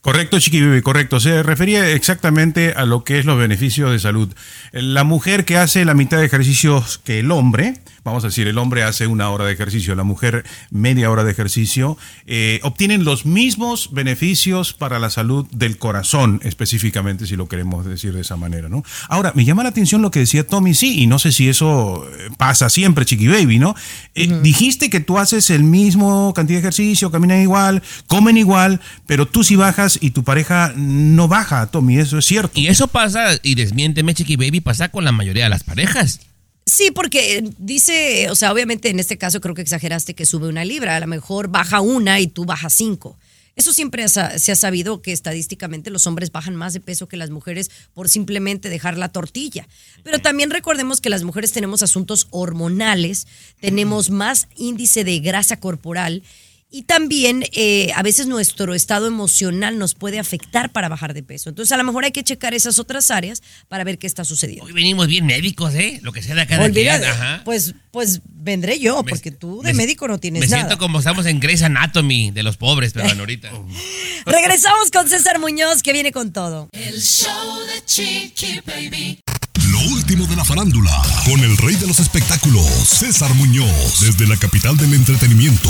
[0.00, 1.20] Correcto, Chiqui correcto.
[1.20, 4.34] Se refería exactamente a lo que es los beneficios de salud.
[4.72, 8.58] La mujer que hace la mitad de ejercicios que el hombre, vamos a decir, el
[8.58, 11.96] hombre hace una hora de ejercicio, la mujer media hora de ejercicio,
[12.26, 18.12] eh, obtienen los mismos beneficios para la salud del corazón, específicamente, si lo queremos decir
[18.12, 18.84] de esa manera, ¿no?
[19.08, 22.06] Ahora, me llama la atención lo que decía Tommy, sí, y no sé si eso
[22.18, 23.74] eh, pasa siempre, Chiqui Baby, ¿no?
[24.14, 29.26] Eh, Dijiste que tú haces el mismo cantidad de ejercicio, caminan igual, comen igual, pero
[29.26, 32.60] tú sí bajas y tu pareja no baja, Tommy, eso es cierto.
[32.60, 36.20] Y eso pasa, y desmiénteme, Chiqui Baby, pasa con la mayoría de las parejas.
[36.66, 40.64] Sí, porque dice, o sea, obviamente en este caso creo que exageraste que sube una
[40.64, 43.16] libra, a lo mejor baja una y tú bajas cinco.
[43.56, 44.20] Eso siempre se
[44.52, 48.68] ha sabido que estadísticamente los hombres bajan más de peso que las mujeres por simplemente
[48.68, 49.68] dejar la tortilla.
[50.02, 53.28] Pero también recordemos que las mujeres tenemos asuntos hormonales,
[53.60, 56.24] tenemos más índice de grasa corporal
[56.70, 61.48] y también eh, a veces nuestro estado emocional nos puede afectar para bajar de peso.
[61.48, 64.64] Entonces a lo mejor hay que checar esas otras áreas para ver qué está sucediendo.
[64.64, 66.00] Hoy venimos bien médicos, ¿eh?
[66.02, 66.60] Lo que sea de quien.
[67.10, 67.42] Ajá.
[67.44, 70.62] pues, pues vendré yo, Me- porque tú de me- médico no tienes Me nada.
[70.64, 73.50] siento como estamos en Grey's Anatomy de los pobres, pero ahorita.
[74.26, 76.68] Regresamos con César Muñoz, que viene con todo.
[76.72, 79.20] El show de Chiqui Baby.
[79.84, 84.36] Lo último de la farándula, con el rey de los espectáculos, César Muñoz, desde la
[84.38, 85.68] capital del entretenimiento,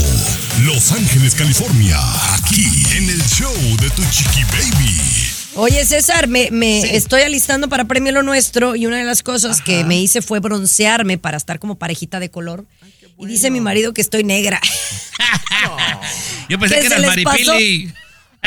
[0.61, 1.97] Los Ángeles, California,
[2.33, 5.01] aquí en el show de tu chiqui baby.
[5.55, 9.61] Oye, César, me, me estoy alistando para Premio Lo Nuestro y una de las cosas
[9.61, 12.65] que me hice fue broncearme para estar como parejita de color.
[13.17, 14.61] Y dice mi marido que estoy negra.
[16.49, 17.53] Yo pensé ¿Qué que se eras les pasó?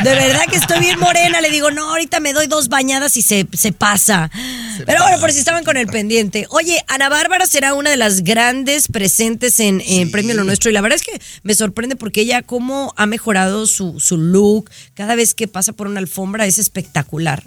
[0.05, 1.41] De verdad que estoy bien morena.
[1.41, 4.31] Le digo, no, ahorita me doy dos bañadas y se, se pasa.
[4.87, 6.47] Pero bueno, por si estaban con el pendiente.
[6.51, 10.71] Oye, Ana Bárbara será una de las grandes presentes en, en Premio Lo Nuestro.
[10.71, 14.71] Y la verdad es que me sorprende porque ella cómo ha mejorado su, su look.
[14.95, 17.43] Cada vez que pasa por una alfombra es espectacular.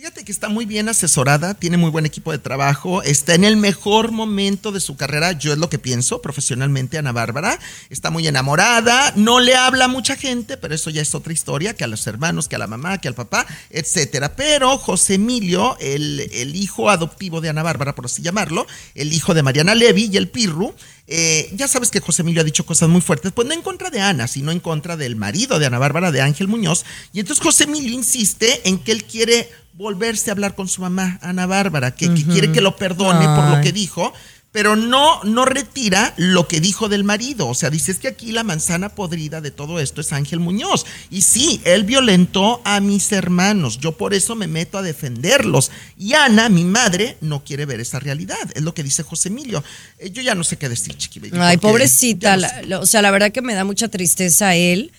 [0.00, 3.58] Fíjate que está muy bien asesorada, tiene muy buen equipo de trabajo, está en el
[3.58, 7.58] mejor momento de su carrera, yo es lo que pienso profesionalmente, Ana Bárbara.
[7.90, 11.74] Está muy enamorada, no le habla a mucha gente, pero eso ya es otra historia,
[11.74, 14.36] que a los hermanos, que a la mamá, que al papá, etcétera.
[14.36, 19.34] Pero José Emilio, el, el hijo adoptivo de Ana Bárbara, por así llamarlo, el hijo
[19.34, 20.74] de Mariana Levy y el Pirru,
[21.12, 23.90] eh, ya sabes que José Emilio ha dicho cosas muy fuertes, pues no en contra
[23.90, 26.84] de Ana, sino en contra del marido de Ana Bárbara, de Ángel Muñoz.
[27.12, 31.18] Y entonces José Emilio insiste en que él quiere volverse a hablar con su mamá,
[31.22, 34.12] Ana Bárbara, que, que quiere que lo perdone por lo que dijo,
[34.52, 37.46] pero no, no retira lo que dijo del marido.
[37.46, 40.86] O sea, dice es que aquí la manzana podrida de todo esto es Ángel Muñoz.
[41.08, 43.78] Y sí, él violentó a mis hermanos.
[43.78, 45.70] Yo por eso me meto a defenderlos.
[45.96, 48.36] Y Ana, mi madre, no quiere ver esa realidad.
[48.56, 49.62] Es lo que dice José Emilio.
[49.98, 51.20] Eh, yo ya no sé qué decir, chiqui.
[51.20, 52.30] baby, Ay, pobrecita.
[52.30, 52.66] ya no la- sé.
[52.66, 54.90] la- o sea, la verdad que me da mucha tristeza él,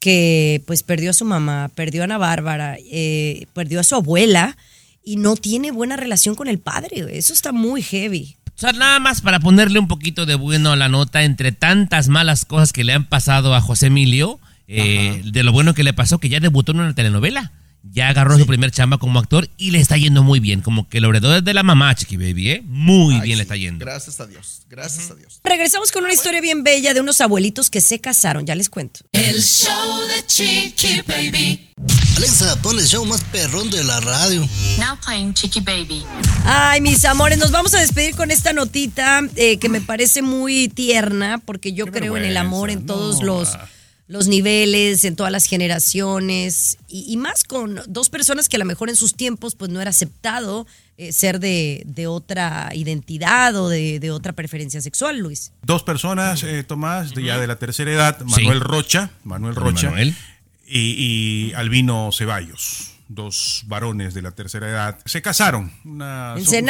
[0.00, 4.56] que pues perdió a su mamá, perdió a Ana Bárbara, eh, perdió a su abuela
[5.04, 7.06] y no tiene buena relación con el padre.
[7.16, 8.36] Eso está muy heavy.
[8.56, 12.08] O sea, nada más para ponerle un poquito de bueno a la nota, entre tantas
[12.08, 15.92] malas cosas que le han pasado a José Emilio, eh, de lo bueno que le
[15.92, 17.52] pasó, que ya debutó en una telenovela.
[17.82, 20.60] Ya agarró su primer chamba como actor y le está yendo muy bien.
[20.60, 22.62] Como que lo heredó de la mamá, Chiqui Baby, ¿eh?
[22.66, 23.84] Muy Ay, bien le está yendo.
[23.84, 24.62] Gracias a Dios.
[24.68, 25.40] Gracias a Dios.
[25.42, 29.00] Regresamos con una historia bien bella de unos abuelitos que se casaron, ya les cuento.
[29.12, 31.70] El show de Chiqui Baby.
[32.16, 34.46] Alexa, pon el show más perrón de la radio.
[34.78, 36.04] Now playing Chiqui Baby.
[36.44, 40.68] Ay, mis amores, nos vamos a despedir con esta notita eh, que me parece muy
[40.68, 43.56] tierna, porque yo creo en el amor en todos los,
[44.10, 48.64] los niveles, en todas las generaciones, y, y más con dos personas que a lo
[48.64, 50.66] mejor en sus tiempos pues no era aceptado
[50.98, 55.52] eh, ser de, de otra identidad o de, de otra preferencia sexual, Luis.
[55.62, 60.16] Dos personas, eh, Tomás, de ya de la tercera edad, Manuel Rocha, Manuel Rocha Manuel.
[60.66, 65.72] Y, y Albino Ceballos, dos varones de la tercera edad, se casaron.
[65.84, 66.64] Una, son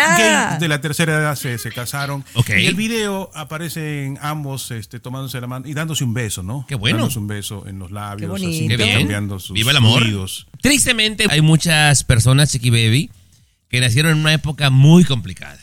[0.59, 2.25] de la tercera edad se, se casaron.
[2.35, 2.51] Ok.
[2.59, 6.65] Y el video aparecen ambos este, tomándose la mano y dándose un beso, ¿no?
[6.67, 6.99] Qué bueno.
[6.99, 8.89] Dándose un beso en los labios, Qué así, Qué bien.
[8.89, 10.03] intercambiando sus Viva el amor.
[10.63, 13.11] Tristemente, hay muchas personas, Chiqui Baby,
[13.69, 15.61] que nacieron en una época muy complicada.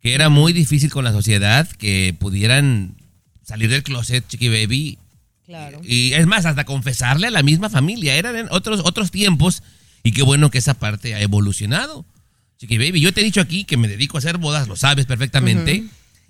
[0.00, 2.96] Que era muy difícil con la sociedad que pudieran
[3.44, 4.98] salir del closet, Chiqui Baby.
[5.46, 5.80] Claro.
[5.84, 8.16] Y es más, hasta confesarle a la misma familia.
[8.16, 9.62] Eran en otros, otros tiempos.
[10.02, 12.04] Y qué bueno que esa parte ha evolucionado.
[12.58, 15.06] Chiqui Baby, yo te he dicho aquí que me dedico a hacer bodas, lo sabes
[15.06, 15.84] perfectamente.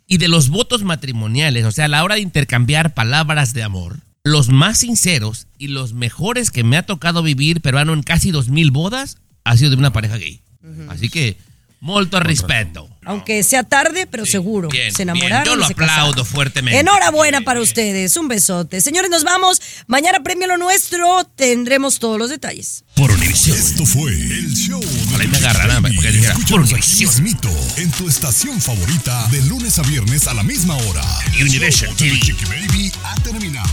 [0.06, 4.00] Y de los votos matrimoniales, o sea, a la hora de intercambiar palabras de amor,
[4.24, 8.48] los más sinceros y los mejores que me ha tocado vivir peruano en casi dos
[8.48, 10.40] mil bodas ha sido de una pareja gay.
[10.88, 11.38] Así que,
[11.80, 12.88] molto respeto.
[13.04, 14.68] Aunque sea tarde, pero seguro.
[14.68, 15.16] bien, se bien.
[15.16, 15.46] enamoraron.
[15.46, 16.26] Yo y lo se aplaudo casaron.
[16.26, 16.80] fuertemente.
[16.80, 18.16] Enhorabuena para ustedes.
[18.16, 18.80] Un besote.
[18.82, 19.62] Señores, nos vamos.
[19.86, 21.24] Mañana premio lo nuestro.
[21.34, 22.84] Tendremos todos los detalles.
[22.94, 23.56] Por Univisión.
[23.56, 28.08] Esto fue el show de Ojalá me tu agarraran, porque dijera, por mismito, en tu
[28.08, 31.02] estación favorita de lunes a viernes a la misma hora.
[31.40, 32.20] Univision TV.
[32.20, 33.70] Chiqui Baby ha terminado.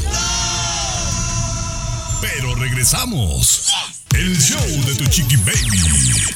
[2.22, 3.74] Pero regresamos.
[4.14, 6.36] El show de tu Chiqui Baby.